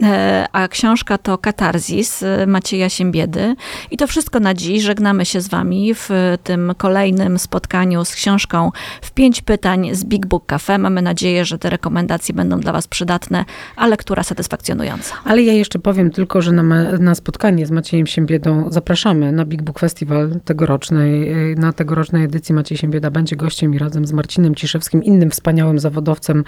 e, 0.02 0.46
a 0.52 0.68
książka 0.68 1.18
to 1.18 1.38
Katarzis 1.38 2.22
e, 2.22 2.46
Macieja 2.46 2.88
Siembiedy. 2.88 3.54
I 3.90 3.96
to 3.96 4.06
wszystko 4.06 4.40
na 4.40 4.54
dziś. 4.54 4.82
Żegnamy 4.82 5.24
się 5.24 5.40
z 5.40 5.48
wami 5.48 5.94
w 5.94 6.08
tym 6.44 6.72
kolejnym 6.76 7.38
spotkaniu 7.38 8.04
z 8.04 8.14
książką 8.14 8.70
w 9.02 9.10
pięć 9.10 9.40
pytań 9.40 9.88
z 9.92 10.04
Big 10.04 10.26
Book 10.26 10.46
Cafe. 10.46 10.78
Mamy 10.78 11.02
nadzieję, 11.02 11.44
że 11.44 11.58
te 11.58 11.70
rekomendacje 11.70 12.34
będą 12.34 12.60
dla 12.60 12.72
was 12.72 12.86
przydatne, 12.86 13.44
a 13.76 13.86
lektura 13.86 14.22
satysfakcjonująca. 14.22 15.14
Ale 15.24 15.42
ja 15.42 15.52
jeszcze 15.52 15.78
powiem 15.78 16.10
tylko, 16.10 16.42
że 16.42 16.52
na, 16.52 16.62
na 16.98 17.14
spotkanie 17.14 17.66
z 17.66 17.70
Maciejem 17.70 18.06
Siembiedą 18.06 18.66
zapraszamy 18.70 19.32
na 19.32 19.44
Big 19.44 19.62
Book 19.62 19.78
Festival 19.78 20.40
tegorocznej, 20.44 21.30
na 21.56 21.72
tegorocznej 21.72 22.24
edycji 22.24 22.54
Maciej 22.54 22.78
Siembieda 22.78 23.10
będzie 23.18 23.36
gościem 23.36 23.74
i 23.74 23.78
razem 23.78 24.06
z 24.06 24.12
Marcinem 24.12 24.54
Ciszewskim, 24.54 25.04
innym 25.04 25.30
wspaniałym 25.30 25.78
zawodowcem 25.78 26.44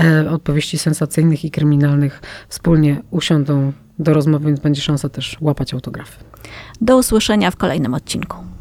e, 0.00 0.30
odpowiedzi 0.30 0.78
sensacyjnych 0.78 1.44
i 1.44 1.50
kryminalnych, 1.50 2.22
wspólnie 2.48 3.02
usiądą 3.10 3.72
do 3.98 4.14
rozmowy, 4.14 4.46
więc 4.46 4.60
będzie 4.60 4.82
szansa 4.82 5.08
też 5.08 5.36
łapać 5.40 5.74
autografy. 5.74 6.24
Do 6.80 6.98
usłyszenia 6.98 7.50
w 7.50 7.56
kolejnym 7.56 7.94
odcinku. 7.94 8.53